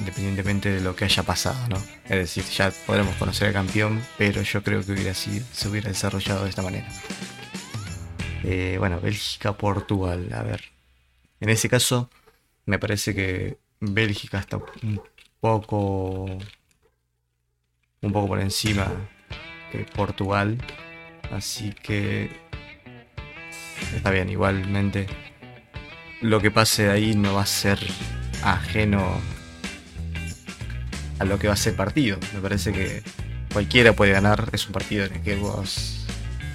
independientemente 0.00 0.70
de 0.70 0.80
lo 0.80 0.96
que 0.96 1.04
haya 1.04 1.22
pasado, 1.22 1.68
¿no? 1.68 1.76
Es 2.04 2.10
decir, 2.10 2.44
ya 2.44 2.72
podremos 2.86 3.14
conocer 3.16 3.48
al 3.48 3.52
campeón, 3.52 4.02
pero 4.18 4.42
yo 4.42 4.62
creo 4.62 4.84
que 4.84 4.92
hubiera 4.92 5.14
sido, 5.14 5.44
se 5.52 5.68
hubiera 5.68 5.88
desarrollado 5.88 6.44
de 6.44 6.50
esta 6.50 6.62
manera. 6.62 6.88
Eh, 8.42 8.76
bueno, 8.78 9.00
Bélgica-Portugal, 9.00 10.30
a 10.32 10.42
ver. 10.42 10.62
En 11.40 11.50
ese 11.50 11.68
caso, 11.68 12.10
me 12.64 12.78
parece 12.78 13.14
que 13.14 13.58
Bélgica 13.80 14.38
está 14.38 14.56
un 14.82 15.02
poco. 15.40 16.24
un 18.02 18.12
poco 18.12 18.28
por 18.28 18.40
encima 18.40 18.90
que 19.70 19.84
Portugal. 19.84 20.58
Así 21.30 21.72
que. 21.72 22.30
Está 23.94 24.10
bien, 24.10 24.30
igualmente. 24.30 25.06
Lo 26.22 26.40
que 26.40 26.50
pase 26.50 26.84
de 26.84 26.90
ahí 26.90 27.14
no 27.14 27.34
va 27.34 27.42
a 27.42 27.46
ser 27.46 27.78
ajeno 28.42 29.20
a 31.20 31.24
lo 31.24 31.38
que 31.38 31.46
va 31.46 31.52
a 31.52 31.56
ser 31.56 31.76
partido. 31.76 32.18
Me 32.34 32.40
parece 32.40 32.72
que 32.72 33.02
cualquiera 33.52 33.92
puede 33.92 34.12
ganar. 34.12 34.48
Es 34.52 34.66
un 34.66 34.72
partido 34.72 35.04
en 35.04 35.12
el 35.14 35.20
que 35.20 35.36
vos 35.36 36.06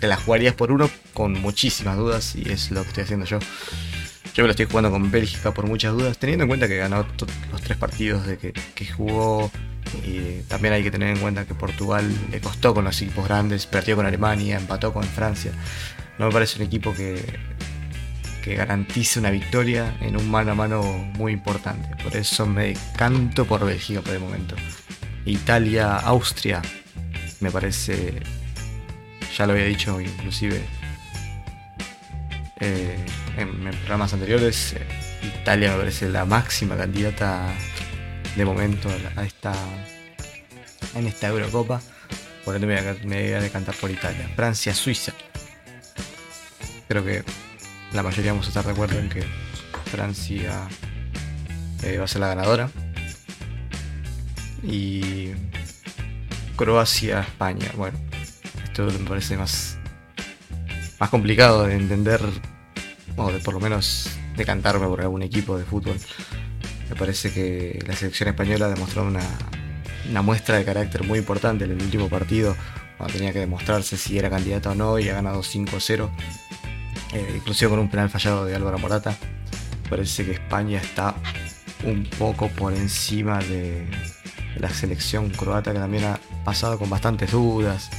te 0.02 0.08
la 0.08 0.18
jugarías 0.18 0.56
por 0.56 0.72
uno 0.72 0.90
con 1.14 1.34
muchísimas 1.40 1.96
dudas 1.96 2.36
y 2.36 2.52
es 2.52 2.72
lo 2.72 2.82
que 2.82 2.90
estoy 2.90 3.04
haciendo 3.04 3.26
yo. 3.26 3.40
Yo 4.34 4.44
me 4.44 4.48
lo 4.48 4.52
estoy 4.52 4.66
jugando 4.66 4.92
con 4.92 5.10
Bélgica 5.12 5.54
por 5.54 5.66
muchas 5.66 5.94
dudas, 5.94 6.18
teniendo 6.18 6.44
en 6.44 6.50
cuenta 6.50 6.68
que 6.68 6.76
ganó 6.76 7.06
los 7.52 7.62
tres 7.62 7.78
partidos 7.78 8.28
de 8.28 8.38
que, 8.38 8.86
jugó. 8.86 9.50
Y 10.04 10.42
también 10.50 10.74
hay 10.74 10.84
que 10.84 10.92
tener 10.92 11.16
en 11.16 11.22
cuenta 11.22 11.46
que 11.46 11.54
Portugal 11.54 12.12
le 12.32 12.42
costó 12.42 12.74
con 12.74 12.84
los 12.84 13.02
equipos 13.02 13.26
grandes, 13.26 13.66
perdió 13.66 13.96
con 13.96 14.06
Alemania, 14.06 14.58
empató 14.58 14.92
con 14.92 15.04
Francia. 15.04 15.52
No 16.18 16.26
me 16.26 16.34
parece 16.34 16.60
un 16.60 16.66
equipo 16.66 16.94
que 16.94 17.24
que 18.46 18.54
garantice 18.54 19.18
una 19.18 19.32
victoria 19.32 19.98
en 20.02 20.16
un 20.16 20.30
mano 20.30 20.52
a 20.52 20.56
mano 20.56 20.84
muy 21.18 21.34
importante. 21.34 21.90
Por 22.04 22.16
eso 22.16 22.46
me 22.46 22.78
canto 22.96 23.46
por 23.46 23.66
Bélgica 23.66 24.02
por 24.02 24.14
el 24.14 24.20
momento. 24.20 24.56
Italia, 25.26 25.96
Austria, 25.96 26.62
me 27.40 27.50
parece, 27.50 28.22
ya 29.36 29.48
lo 29.48 29.54
había 29.54 29.66
dicho 29.66 30.00
inclusive, 30.00 30.62
eh, 32.60 33.04
en, 33.36 33.72
programas 33.80 34.14
anteriores, 34.14 34.74
eh, 34.74 34.86
Italia 35.42 35.72
me 35.72 35.78
parece 35.78 36.08
la 36.10 36.26
máxima 36.26 36.78
candidata 36.78 37.52
de 38.36 38.46
momento 38.46 38.90
a 39.16 39.26
esta 39.26 39.56
en 40.94 41.08
esta 41.08 41.30
Eurocopa. 41.30 41.82
Por 42.46 42.56
ende 42.56 42.68
me 42.68 43.24
voy 43.24 43.34
a 43.34 43.42
decantar 43.42 43.74
por 43.74 43.90
Italia. 43.90 44.30
Francia, 44.36 44.76
Suiza. 44.76 45.14
Creo 46.88 47.04
que 47.04 47.24
la 47.96 48.04
mayoría 48.04 48.34
vamos 48.34 48.48
a 48.48 48.50
estar 48.50 48.66
de 48.66 48.72
acuerdo 48.72 49.00
en 49.00 49.08
que 49.08 49.24
Francia 49.86 50.68
eh, 51.82 51.98
va 51.98 52.04
a 52.04 52.08
ser 52.08 52.20
la 52.20 52.28
ganadora. 52.28 52.70
Y 54.62 55.30
Croacia, 56.58 57.22
España. 57.22 57.72
Bueno, 57.78 57.98
esto 58.66 58.86
me 58.86 59.10
parece 59.10 59.38
más, 59.38 59.78
más 61.00 61.10
complicado 61.10 61.66
de 61.66 61.76
entender, 61.76 62.20
o 63.16 63.32
de 63.32 63.40
por 63.40 63.54
lo 63.54 63.62
menos 63.62 64.10
decantarme 64.36 64.88
por 64.88 65.00
algún 65.02 65.22
equipo 65.22 65.58
de 65.58 65.64
fútbol. 65.64 65.98
Me 66.90 66.96
parece 66.96 67.32
que 67.32 67.82
la 67.88 67.96
selección 67.96 68.28
española 68.28 68.68
demostró 68.68 69.04
una, 69.04 69.24
una 70.10 70.22
muestra 70.22 70.58
de 70.58 70.66
carácter 70.66 71.04
muy 71.04 71.20
importante 71.20 71.64
en 71.64 71.72
el 71.72 71.82
último 71.82 72.10
partido, 72.10 72.58
cuando 72.98 73.14
tenía 73.14 73.32
que 73.32 73.40
demostrarse 73.40 73.96
si 73.96 74.18
era 74.18 74.30
candidato 74.30 74.72
o 74.72 74.76
no, 74.76 75.00
y 75.00 75.08
ha 75.08 75.14
ganado 75.14 75.42
5-0, 75.42 76.10
eh, 77.16 77.34
inclusive 77.38 77.70
con 77.70 77.80
un 77.80 77.90
penal 77.90 78.10
fallado 78.10 78.44
de 78.44 78.54
Álvaro 78.56 78.78
Morata. 78.78 79.16
Parece 79.90 80.26
que 80.26 80.32
España 80.34 80.80
está 80.80 81.16
un 81.86 82.04
poco 82.18 82.50
por 82.50 82.74
encima 82.74 83.40
de 83.40 83.88
la 84.58 84.70
selección 84.70 85.30
croata 85.30 85.72
que 85.72 85.80
también 85.80 86.04
ha 86.06 86.20
pasado 86.44 86.78
con 86.78 86.90
bastantes 86.90 87.32
dudas. 87.32 87.90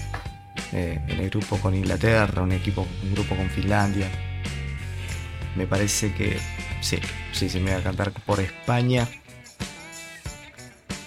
Eh, 0.73 1.01
en 1.09 1.21
el 1.21 1.31
grupo 1.31 1.59
con 1.59 1.75
Inglaterra, 1.75 2.43
un 2.43 2.53
equipo, 2.53 2.87
un 3.03 3.15
grupo 3.15 3.35
con 3.37 3.49
Finlandia. 3.49 4.11
Me 5.55 5.67
parece 5.67 6.13
que 6.13 6.39
sí, 6.83 6.99
sí, 7.33 7.49
se 7.49 7.61
me 7.61 7.71
va 7.73 7.79
a 7.79 7.83
cantar 7.83 8.13
por 8.13 8.41
España. 8.41 9.09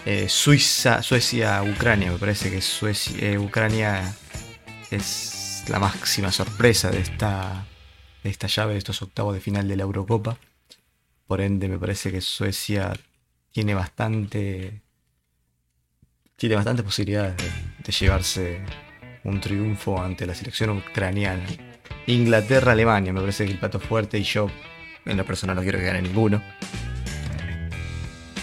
Eh, 0.06 0.28
Suiza, 0.30 1.04
Suecia, 1.04 1.62
Ucrania. 1.62 2.12
Me 2.12 2.18
parece 2.18 2.50
que 2.50 2.62
Suecia, 2.62 3.16
eh, 3.20 3.38
Ucrania 3.38 4.16
es 4.90 5.66
la 5.68 5.78
máxima 5.78 6.32
sorpresa 6.32 6.90
de 6.90 7.02
esta, 7.02 7.66
de 8.24 8.30
esta 8.30 8.48
llave, 8.48 8.74
de 8.74 8.80
estos 8.80 9.02
octavos 9.02 9.34
de 9.34 9.42
final 9.42 9.68
de 9.68 9.76
la 9.76 9.84
Eurocopa. 9.84 10.38
Por 11.28 11.42
ende, 11.42 11.68
me 11.68 11.78
parece 11.78 12.12
que 12.12 12.22
Suecia 12.22 12.94
tiene 13.52 13.74
bastante. 13.74 14.82
Tiene 16.36 16.56
bastantes 16.56 16.86
posibilidades 16.86 17.36
de, 17.38 17.92
llevarse 17.92 18.62
un 19.24 19.42
triunfo 19.42 20.02
ante 20.02 20.26
la 20.26 20.34
selección 20.34 20.70
ucraniana. 20.78 21.46
Inglaterra, 22.08 22.72
Alemania, 22.72 23.12
me 23.12 23.20
parece 23.20 23.46
que 23.46 23.52
el 23.52 23.60
plato 23.60 23.80
fuerte 23.80 24.18
y 24.18 24.24
yo 24.24 24.50
en 25.06 25.18
la 25.18 25.24
persona 25.24 25.54
no 25.54 25.62
quiero 25.62 25.80
que 25.80 25.86
gane 25.86 26.02
ninguno. 26.02 26.42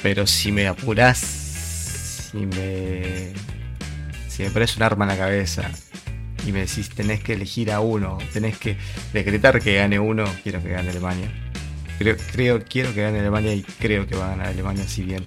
Pero 0.03 0.27
si 0.27 0.53
me 0.53 0.69
apuras 0.69 1.19
si 2.31 2.45
me, 2.45 3.33
si 4.29 4.43
me 4.43 4.51
pones 4.51 4.77
un 4.77 4.83
arma 4.83 5.05
en 5.07 5.09
la 5.09 5.17
cabeza 5.17 5.71
y 6.47 6.53
me 6.53 6.61
decís 6.61 6.89
tenés 6.91 7.23
que 7.23 7.35
elegir 7.35 7.73
a 7.73 7.81
uno, 7.81 8.19
tenés 8.33 8.57
que 8.57 8.77
decretar 9.13 9.61
que 9.61 9.75
gane 9.75 9.99
uno, 9.99 10.25
quiero 10.43 10.63
que 10.63 10.71
gane 10.71 10.91
Alemania. 10.91 11.31
Creo, 11.99 12.17
creo, 12.33 12.63
quiero 12.63 12.95
que 12.95 13.03
gane 13.03 13.21
Alemania 13.21 13.53
y 13.55 13.63
creo 13.63 14.07
que 14.07 14.15
va 14.17 14.27
a 14.27 14.31
ganar 14.31 14.47
Alemania, 14.49 14.87
si 14.87 15.03
bien 15.03 15.27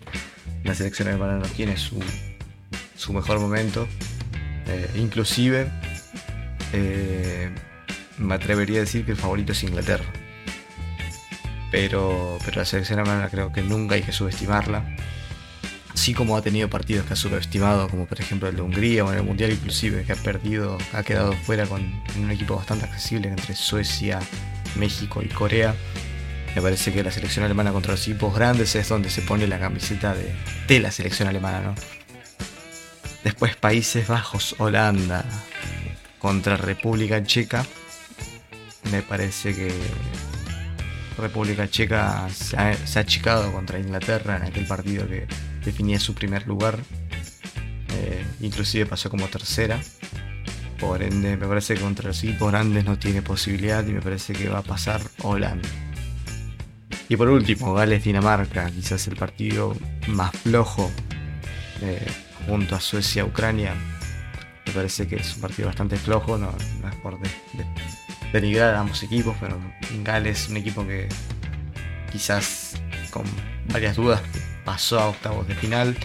la 0.63 0.73
selección 0.75 1.07
alemana 1.07 1.37
no 1.37 1.47
tiene 1.47 1.77
su, 1.77 1.99
su 2.95 3.13
mejor 3.13 3.39
momento. 3.39 3.87
Eh, 4.67 4.89
inclusive 4.95 5.67
eh, 6.73 7.49
me 8.17 8.35
atrevería 8.35 8.77
a 8.77 8.81
decir 8.81 9.05
que 9.05 9.11
el 9.11 9.17
favorito 9.17 9.51
es 9.51 9.63
Inglaterra. 9.63 10.05
Pero, 11.71 12.37
pero 12.45 12.61
la 12.61 12.65
selección 12.65 12.99
alemana 12.99 13.29
creo 13.29 13.51
que 13.51 13.61
nunca 13.61 13.95
hay 13.95 14.01
que 14.01 14.11
subestimarla 14.11 14.83
así 15.93 16.13
como 16.13 16.37
ha 16.37 16.41
tenido 16.41 16.69
partidos 16.69 17.05
que 17.05 17.13
ha 17.13 17.15
subestimado, 17.15 17.87
como 17.89 18.05
por 18.05 18.19
ejemplo 18.19 18.47
el 18.47 18.55
de 18.55 18.61
Hungría 18.61 19.05
o 19.05 19.11
en 19.11 19.19
el 19.19 19.23
Mundial 19.23 19.51
inclusive, 19.51 20.03
que 20.03 20.13
ha 20.13 20.15
perdido, 20.15 20.77
ha 20.93 21.03
quedado 21.03 21.33
fuera 21.33 21.65
con 21.65 21.81
un 22.17 22.31
equipo 22.31 22.55
bastante 22.55 22.85
accesible 22.85 23.27
entre 23.27 23.55
Suecia, 23.55 24.19
México 24.75 25.21
y 25.21 25.27
Corea. 25.27 25.75
Me 26.55 26.61
parece 26.61 26.91
que 26.91 27.03
la 27.03 27.11
selección 27.11 27.45
alemana 27.45 27.71
contra 27.71 27.91
los 27.91 28.07
equipos 28.07 28.33
grandes 28.33 28.75
es 28.75 28.89
donde 28.89 29.09
se 29.09 29.21
pone 29.21 29.47
la 29.47 29.59
camiseta 29.59 30.15
de, 30.15 30.79
la 30.79 30.91
selección 30.91 31.27
alemana, 31.27 31.61
¿no? 31.61 31.75
Después 33.23 33.55
Países 33.55 34.07
Bajos, 34.07 34.55
Holanda 34.57 35.25
contra 36.17 36.57
República 36.57 37.21
Checa. 37.23 37.65
Me 38.91 39.01
parece 39.01 39.53
que 39.53 39.71
República 41.17 41.69
Checa 41.69 42.27
se 42.33 42.57
ha, 42.57 42.73
se 42.73 42.97
ha 42.97 43.01
achicado 43.01 43.51
contra 43.51 43.77
Inglaterra 43.77 44.37
en 44.37 44.43
aquel 44.43 44.65
partido 44.65 45.07
que 45.07 45.27
definía 45.63 45.99
su 45.99 46.13
primer 46.13 46.47
lugar. 46.47 46.79
Eh, 47.91 48.25
inclusive 48.41 48.85
pasó 48.85 49.09
como 49.09 49.27
tercera. 49.27 49.79
Por 50.79 51.03
ende, 51.03 51.35
me 51.35 51.47
parece 51.47 51.75
que 51.75 51.81
contra 51.81 52.07
los 52.07 52.23
equipos 52.23 52.51
grandes 52.51 52.85
no 52.85 52.97
tiene 52.97 53.21
posibilidad 53.21 53.85
y 53.85 53.91
me 53.91 54.01
parece 54.01 54.33
que 54.33 54.47
va 54.47 54.59
a 54.59 54.63
pasar 54.63 55.01
Holanda. 55.23 55.67
Y 57.09 57.17
por 57.17 57.29
último, 57.29 57.73
Gales-Dinamarca, 57.73 58.69
quizás 58.71 59.07
el 59.07 59.15
partido 59.15 59.75
más 60.07 60.31
flojo 60.31 60.89
eh, 61.81 62.05
junto 62.47 62.75
a 62.75 62.79
Suecia-Ucrania. 62.79 63.73
Me 64.65 64.71
parece 64.71 65.07
que 65.07 65.15
es 65.15 65.35
un 65.35 65.41
partido 65.41 65.67
bastante 65.67 65.97
flojo, 65.97 66.37
no, 66.37 66.55
es 66.87 66.95
por 66.97 67.17
denigrar 68.31 68.75
a 68.75 68.81
ambos 68.81 69.01
equipos, 69.01 69.35
pero 69.41 69.57
Gales 70.03 70.43
es 70.43 70.49
un 70.49 70.57
equipo 70.57 70.85
que 70.85 71.09
quizás 72.11 72.79
con 73.11 73.23
varias 73.71 73.95
dudas 73.95 74.21
pasó 74.69 74.99
a 74.99 75.09
octavos 75.09 75.47
de 75.47 75.55
final 75.55 75.97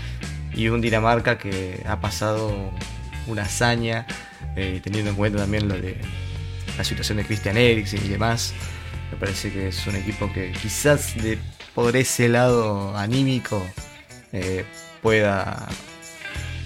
y 0.54 0.68
un 0.68 0.80
Dinamarca 0.80 1.36
que 1.36 1.82
ha 1.86 2.00
pasado 2.00 2.72
una 3.26 3.42
hazaña, 3.42 4.06
eh, 4.56 4.80
teniendo 4.82 5.10
en 5.10 5.16
cuenta 5.16 5.40
también 5.40 5.68
lo 5.68 5.74
de 5.74 6.00
la 6.78 6.82
situación 6.82 7.18
de 7.18 7.26
Christian 7.26 7.58
Eriksen 7.58 8.02
y 8.06 8.08
demás. 8.08 8.54
Me 9.12 9.18
parece 9.18 9.52
que 9.52 9.68
es 9.68 9.86
un 9.86 9.96
equipo 9.96 10.32
que 10.32 10.52
quizás 10.52 11.14
de, 11.22 11.38
por 11.74 11.94
ese 11.94 12.30
lado 12.30 12.96
anímico 12.96 13.62
eh, 14.32 14.64
pueda, 15.02 15.68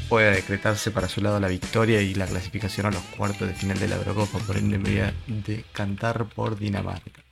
pueda 0.08 0.30
decretarse 0.30 0.92
para 0.92 1.08
su 1.08 1.20
lado 1.20 1.40
la 1.40 1.48
victoria 1.48 2.00
y 2.00 2.14
la 2.14 2.28
clasificación 2.28 2.86
a 2.86 2.92
los 2.92 3.02
cuartos 3.16 3.48
de 3.48 3.54
final 3.54 3.80
de 3.80 3.88
la 3.88 3.96
Eurocopa. 3.96 4.38
Por 4.38 4.56
ende 4.56 4.78
me 4.78 4.90
voy 4.90 5.00
a 5.00 5.12
decantar 5.26 6.26
por 6.26 6.56
Dinamarca 6.60 7.27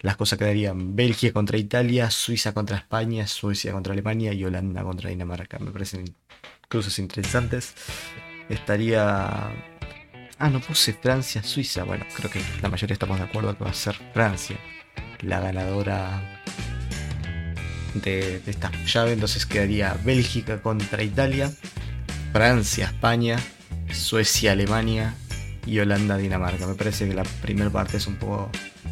las 0.00 0.16
cosas 0.16 0.38
quedarían 0.38 0.96
Bélgica 0.96 1.32
contra 1.32 1.58
Italia, 1.58 2.10
Suiza 2.10 2.52
contra 2.54 2.76
España, 2.76 3.26
Suecia 3.26 3.72
contra 3.72 3.92
Alemania 3.92 4.32
y 4.32 4.44
Holanda 4.44 4.82
contra 4.82 5.10
Dinamarca. 5.10 5.58
Me 5.58 5.70
parecen 5.70 6.14
cruces 6.68 6.98
interesantes. 6.98 7.74
Estaría... 8.48 9.50
Ah, 10.38 10.48
no 10.50 10.60
puse 10.60 10.94
Francia, 10.94 11.42
Suiza. 11.42 11.84
Bueno, 11.84 12.06
creo 12.16 12.30
que 12.30 12.40
la 12.62 12.70
mayoría 12.70 12.94
estamos 12.94 13.18
de 13.18 13.24
acuerdo 13.24 13.56
que 13.56 13.64
va 13.64 13.70
a 13.70 13.74
ser 13.74 13.94
Francia 14.14 14.56
la 15.20 15.38
ganadora 15.40 16.42
de, 17.94 18.40
de 18.40 18.50
esta 18.50 18.70
llave. 18.86 19.12
Entonces 19.12 19.44
quedaría 19.44 19.98
Bélgica 20.02 20.62
contra 20.62 21.02
Italia, 21.02 21.52
Francia, 22.32 22.86
España, 22.86 23.38
Suecia, 23.92 24.52
Alemania 24.52 25.14
y 25.66 25.78
Holanda, 25.78 26.16
Dinamarca. 26.16 26.66
Me 26.66 26.74
parece 26.74 27.06
que 27.06 27.14
la 27.14 27.24
primera 27.42 27.68
parte 27.68 27.98
es 27.98 28.06
un 28.06 28.16
poco 28.16 28.50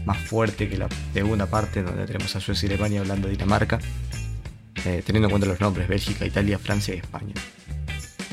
más 0.09 0.19
fuerte 0.19 0.71
que 0.71 0.79
la 0.79 0.89
segunda 1.13 1.47
parte, 1.47 1.83
donde 1.83 2.07
tenemos 2.07 2.35
a 2.35 2.41
Suecia 2.41 2.67
Alemania 2.67 3.01
hablando 3.01 3.29
de 3.29 3.35
Dinamarca, 3.35 3.79
eh, 4.87 5.03
teniendo 5.05 5.29
en 5.29 5.31
cuenta 5.31 5.47
los 5.47 5.61
nombres 5.61 5.87
Bélgica, 5.87 6.25
Italia, 6.25 6.59
Francia 6.59 6.95
y 6.95 6.99
España. 6.99 7.35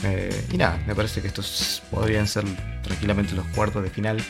Eh, 0.03 0.45
y 0.53 0.57
nada, 0.57 0.81
me 0.87 0.95
parece 0.95 1.21
que 1.21 1.27
estos 1.27 1.83
podrían 1.91 2.27
ser 2.27 2.45
tranquilamente 2.81 3.35
los 3.35 3.45
cuartos 3.47 3.83
de 3.83 3.89
final. 3.89 4.23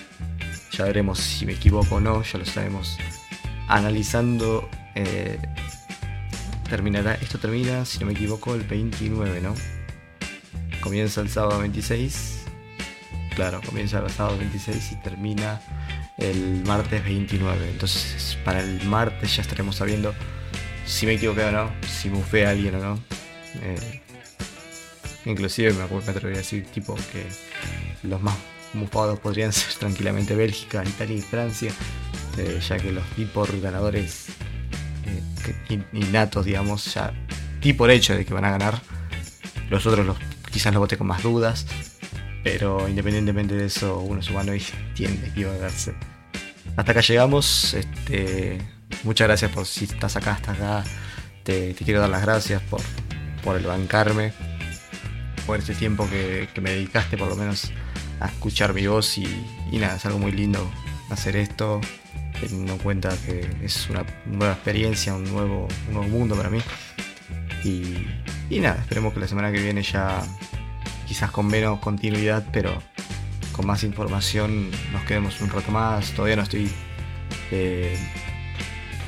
Ya 0.72 0.86
veremos 0.86 1.20
si 1.20 1.46
me 1.46 1.54
equivoco 1.54 1.96
o 1.96 2.00
no, 2.00 2.24
ya 2.24 2.40
lo 2.40 2.46
sabemos. 2.46 2.98
Analizando, 3.68 4.68
eh, 4.96 5.38
terminará, 6.68 7.14
esto 7.14 7.38
termina, 7.38 7.86
si 7.86 8.00
no 8.00 8.08
me 8.08 8.14
equivoco, 8.14 8.56
el 8.56 8.64
29, 8.64 9.40
¿no? 9.42 9.54
Comienza 10.82 11.22
el 11.22 11.30
sábado 11.30 11.60
26. 11.60 12.40
Claro, 13.36 13.62
comienza 13.64 14.00
el 14.00 14.10
sábado 14.10 14.40
26 14.40 14.94
y 14.94 14.96
termina 15.04 15.62
el 16.18 16.64
martes 16.66 17.04
29. 17.04 17.70
Entonces 17.70 18.38
para 18.44 18.62
el 18.62 18.84
martes 18.86 19.36
ya 19.36 19.42
estaremos 19.42 19.76
sabiendo 19.76 20.14
si 20.86 21.06
me 21.06 21.14
equivoqué 21.14 21.44
o 21.46 21.52
no, 21.52 21.72
si 21.88 22.10
bufé 22.10 22.46
a 22.46 22.52
alguien 22.52 22.76
o 22.76 22.80
no. 22.80 23.00
Eh, 23.62 24.02
inclusive 25.26 25.74
me, 25.74 25.88
me 25.88 25.98
atrevería 25.98 26.40
a 26.40 26.44
decir 26.44 26.66
tipo 26.68 26.96
que 27.12 27.26
los 28.08 28.22
más 28.22 28.36
bufados 28.74 29.20
podrían 29.20 29.52
ser 29.54 29.74
tranquilamente 29.74 30.36
Bélgica, 30.36 30.84
Italia 30.86 31.18
y 31.18 31.22
Francia, 31.22 31.72
eh, 32.38 32.60
ya 32.68 32.78
que 32.78 32.92
los 32.92 33.06
tipos 33.12 33.50
ganadores 33.62 34.28
eh, 35.06 35.84
innatos, 35.94 36.46
digamos, 36.46 36.94
ya 36.94 37.14
di 37.62 37.74
por 37.74 37.90
hecho 37.90 38.16
de 38.16 38.26
que 38.26 38.34
van 38.34 38.46
a 38.46 38.52
ganar. 38.52 38.82
Los 39.70 39.86
otros 39.88 40.06
los, 40.06 40.18
quizás 40.52 40.74
los 40.74 40.80
voté 40.80 40.98
con 40.98 41.08
más 41.08 41.24
dudas, 41.24 41.66
pero 42.46 42.88
independientemente 42.88 43.56
de 43.56 43.66
eso, 43.66 43.98
uno 44.02 44.20
es 44.20 44.30
humano 44.30 44.54
y 44.54 44.62
tiende 44.94 45.26
a 45.26 45.30
equivocarse. 45.30 45.96
hasta 46.78 46.92
acá 46.92 47.02
llegamos. 47.02 47.74
Este, 47.74 48.60
muchas 49.04 49.28
gracias 49.28 49.50
por 49.50 49.66
si 49.66 49.86
estás 49.86 50.16
acá 50.16 50.34
hasta 50.34 50.52
acá. 50.52 50.84
Te, 51.44 51.74
quiero 51.74 52.02
dar 52.02 52.12
las 52.12 52.22
gracias 52.22 52.62
por, 52.62 52.82
por 53.44 53.56
el 53.58 53.66
bancarme, 53.66 54.32
por 55.48 55.58
este 55.58 55.74
tiempo 55.74 56.08
que, 56.08 56.48
me 56.62 56.70
dedicaste 56.70 57.18
por 57.18 57.30
lo 57.30 57.36
menos 57.36 57.72
a 58.20 58.28
escuchar 58.28 58.76
mi 58.76 58.86
voz 58.86 59.18
y, 59.18 59.26
nada, 59.72 59.96
es 59.96 60.06
algo 60.06 60.20
muy 60.20 60.32
lindo 60.32 60.70
hacer 61.10 61.38
esto, 61.38 61.82
teniendo 62.40 62.74
en 62.74 62.80
cuenta 62.80 63.10
que 63.26 63.50
es 63.64 63.90
una 63.90 64.06
nueva 64.28 64.54
experiencia, 64.54 65.16
un 65.16 65.24
nuevo, 65.24 65.68
un 65.88 65.94
nuevo 65.96 66.10
mundo 66.10 66.36
para 66.36 66.52
mí. 66.52 66.60
Y, 67.64 68.06
y 68.52 68.60
nada, 68.60 68.82
esperemos 68.82 69.16
que 69.16 69.20
la 69.20 69.28
semana 69.28 69.52
que 69.52 69.60
viene 69.60 69.82
ya, 69.82 70.22
quizás 71.08 71.32
con 71.32 71.48
menos 71.48 71.80
continuidad, 71.80 72.46
pero 72.52 72.82
con 73.52 73.66
más 73.66 73.84
información 73.84 74.70
nos 74.92 75.04
quedemos 75.06 75.40
un 75.42 75.50
rato 75.50 75.72
más. 75.72 76.12
Todavía 76.12 76.36
no 76.36 76.44
estoy. 76.44 76.70
Eh, 77.52 77.98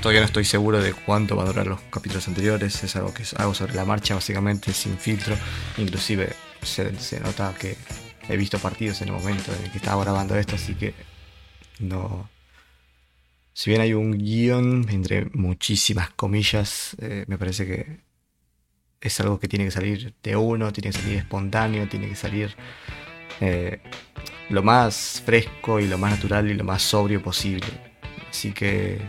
todavía 0.01 0.21
no 0.21 0.27
estoy 0.27 0.45
seguro 0.45 0.81
de 0.81 0.93
cuánto 0.93 1.35
va 1.35 1.43
a 1.43 1.47
durar 1.47 1.67
los 1.67 1.81
capítulos 1.81 2.27
anteriores. 2.27 2.83
Es 2.83 2.95
algo 2.95 3.13
que 3.13 3.23
hago 3.35 3.53
sobre 3.53 3.73
la 3.73 3.85
marcha, 3.85 4.15
básicamente, 4.15 4.73
sin 4.73 4.97
filtro. 4.97 5.35
Inclusive 5.77 6.33
se, 6.61 7.19
nota 7.19 7.53
que 7.59 7.77
he 8.29 8.37
visto 8.37 8.59
partidos 8.59 9.01
en 9.01 9.09
el 9.09 9.13
momento 9.15 9.53
en 9.53 9.65
el 9.65 9.71
que 9.71 9.77
estaba 9.77 10.03
grabando 10.03 10.35
esto, 10.35 10.55
así 10.55 10.75
que 10.75 10.93
no. 11.79 12.29
Si 13.53 13.71
bien 13.71 13.81
hay 13.81 13.93
un 13.93 14.17
guion, 14.17 14.87
entre 14.89 15.25
muchísimas 15.33 16.11
comillas, 16.11 16.95
eh, 16.99 17.25
me 17.27 17.37
parece 17.37 17.65
que 17.65 18.06
es 19.01 19.19
algo 19.19 19.39
que 19.39 19.47
tiene 19.47 19.65
que 19.65 19.71
salir 19.71 20.13
de 20.23 20.35
uno, 20.35 20.71
tiene 20.73 20.91
que 20.91 20.99
salir 20.99 21.17
espontáneo, 21.17 21.87
tiene 21.87 22.09
que 22.09 22.15
salir 22.15 22.55
eh, 23.41 23.79
lo 24.49 24.63
más 24.63 25.21
fresco 25.25 25.79
y 25.79 25.87
lo 25.87 25.97
más 25.97 26.11
natural 26.11 26.49
y 26.49 26.53
lo 26.53 26.63
más 26.63 26.81
sobrio 26.81 27.21
posible. 27.21 27.67
Así 28.29 28.51
que, 28.51 28.99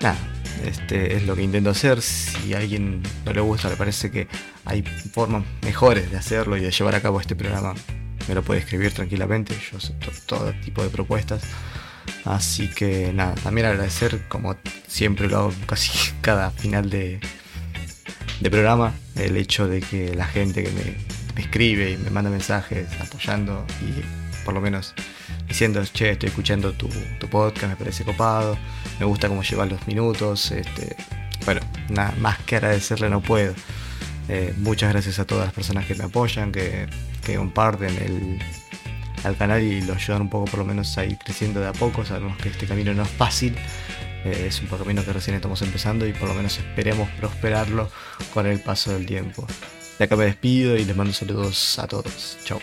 nada, 0.00 0.18
este 0.64 1.16
es 1.16 1.26
lo 1.26 1.36
que 1.36 1.42
intento 1.42 1.70
hacer. 1.70 2.00
Si 2.02 2.54
a 2.54 2.58
alguien 2.58 3.02
no 3.24 3.32
le 3.32 3.40
gusta, 3.40 3.68
le 3.68 3.76
parece 3.76 4.10
que 4.10 4.28
hay 4.64 4.82
formas 4.82 5.44
mejores 5.62 6.10
de 6.10 6.16
hacerlo 6.16 6.56
y 6.56 6.60
de 6.60 6.70
llevar 6.70 6.94
a 6.94 7.02
cabo 7.02 7.20
este 7.20 7.36
programa, 7.36 7.74
me 8.28 8.34
lo 8.34 8.42
puede 8.42 8.60
escribir 8.60 8.92
tranquilamente. 8.92 9.54
Yo 9.70 9.78
acepto 9.78 10.10
todo 10.26 10.52
tipo 10.64 10.82
de 10.82 10.90
propuestas. 10.90 11.42
Así 12.24 12.68
que 12.68 13.12
nada, 13.12 13.34
también 13.36 13.66
agradecer, 13.66 14.26
como 14.28 14.56
siempre 14.86 15.28
lo 15.28 15.38
hago 15.38 15.54
casi 15.66 15.90
cada 16.20 16.50
final 16.50 16.90
de, 16.90 17.20
de 18.40 18.50
programa, 18.50 18.94
el 19.16 19.36
hecho 19.36 19.68
de 19.68 19.80
que 19.80 20.14
la 20.14 20.26
gente 20.26 20.62
que 20.64 20.70
me 20.70 21.20
me 21.34 21.42
escribe 21.42 21.92
y 21.92 21.96
me 21.96 22.10
manda 22.10 22.30
mensajes 22.30 22.88
apoyando 23.00 23.64
y 23.80 24.44
por 24.44 24.54
lo 24.54 24.60
menos 24.60 24.94
diciendo, 25.46 25.82
che, 25.84 26.10
estoy 26.10 26.28
escuchando 26.28 26.72
tu, 26.72 26.88
podcast, 27.30 27.68
me 27.68 27.76
parece 27.76 28.04
copado, 28.04 28.56
me 28.98 29.06
gusta 29.06 29.28
cómo 29.28 29.42
llevas 29.42 29.70
los 29.70 29.86
minutos, 29.86 30.50
este, 30.50 30.96
bueno, 31.44 31.60
nada 31.88 32.14
más 32.20 32.38
que 32.38 32.56
agradecerle 32.56 33.10
no 33.10 33.20
puedo. 33.20 33.54
Eh, 34.28 34.54
muchas 34.58 34.92
gracias 34.92 35.18
a 35.18 35.26
todas 35.26 35.46
las 35.46 35.54
personas 35.54 35.86
que 35.86 35.94
me 35.94 36.04
apoyan, 36.04 36.52
que, 36.52 36.88
comparten 37.36 38.40
el, 39.24 39.36
canal 39.36 39.62
y 39.62 39.82
lo 39.82 39.94
ayudan 39.94 40.22
un 40.22 40.30
poco 40.30 40.46
por 40.46 40.58
lo 40.60 40.64
menos 40.64 40.96
a 40.98 41.04
ir 41.04 41.16
creciendo 41.18 41.60
de 41.60 41.68
a 41.68 41.72
poco. 41.72 42.04
Sabemos 42.04 42.36
que 42.38 42.48
este 42.48 42.66
camino 42.66 42.92
no 42.94 43.02
es 43.02 43.10
fácil, 43.10 43.54
eh, 44.24 44.46
es 44.48 44.60
un 44.60 44.66
camino 44.66 45.04
que 45.04 45.12
recién 45.12 45.36
estamos 45.36 45.62
empezando 45.62 46.06
y 46.06 46.12
por 46.12 46.28
lo 46.28 46.34
menos 46.34 46.58
esperemos 46.58 47.08
prosperarlo 47.18 47.90
con 48.32 48.46
el 48.46 48.60
paso 48.60 48.92
del 48.92 49.06
tiempo. 49.06 49.46
De 49.98 50.04
acá 50.04 50.16
me 50.16 50.24
despido 50.24 50.76
y 50.76 50.84
les 50.84 50.96
mando 50.96 51.12
saludos 51.12 51.78
a 51.78 51.86
todos. 51.86 52.38
Chao. 52.44 52.60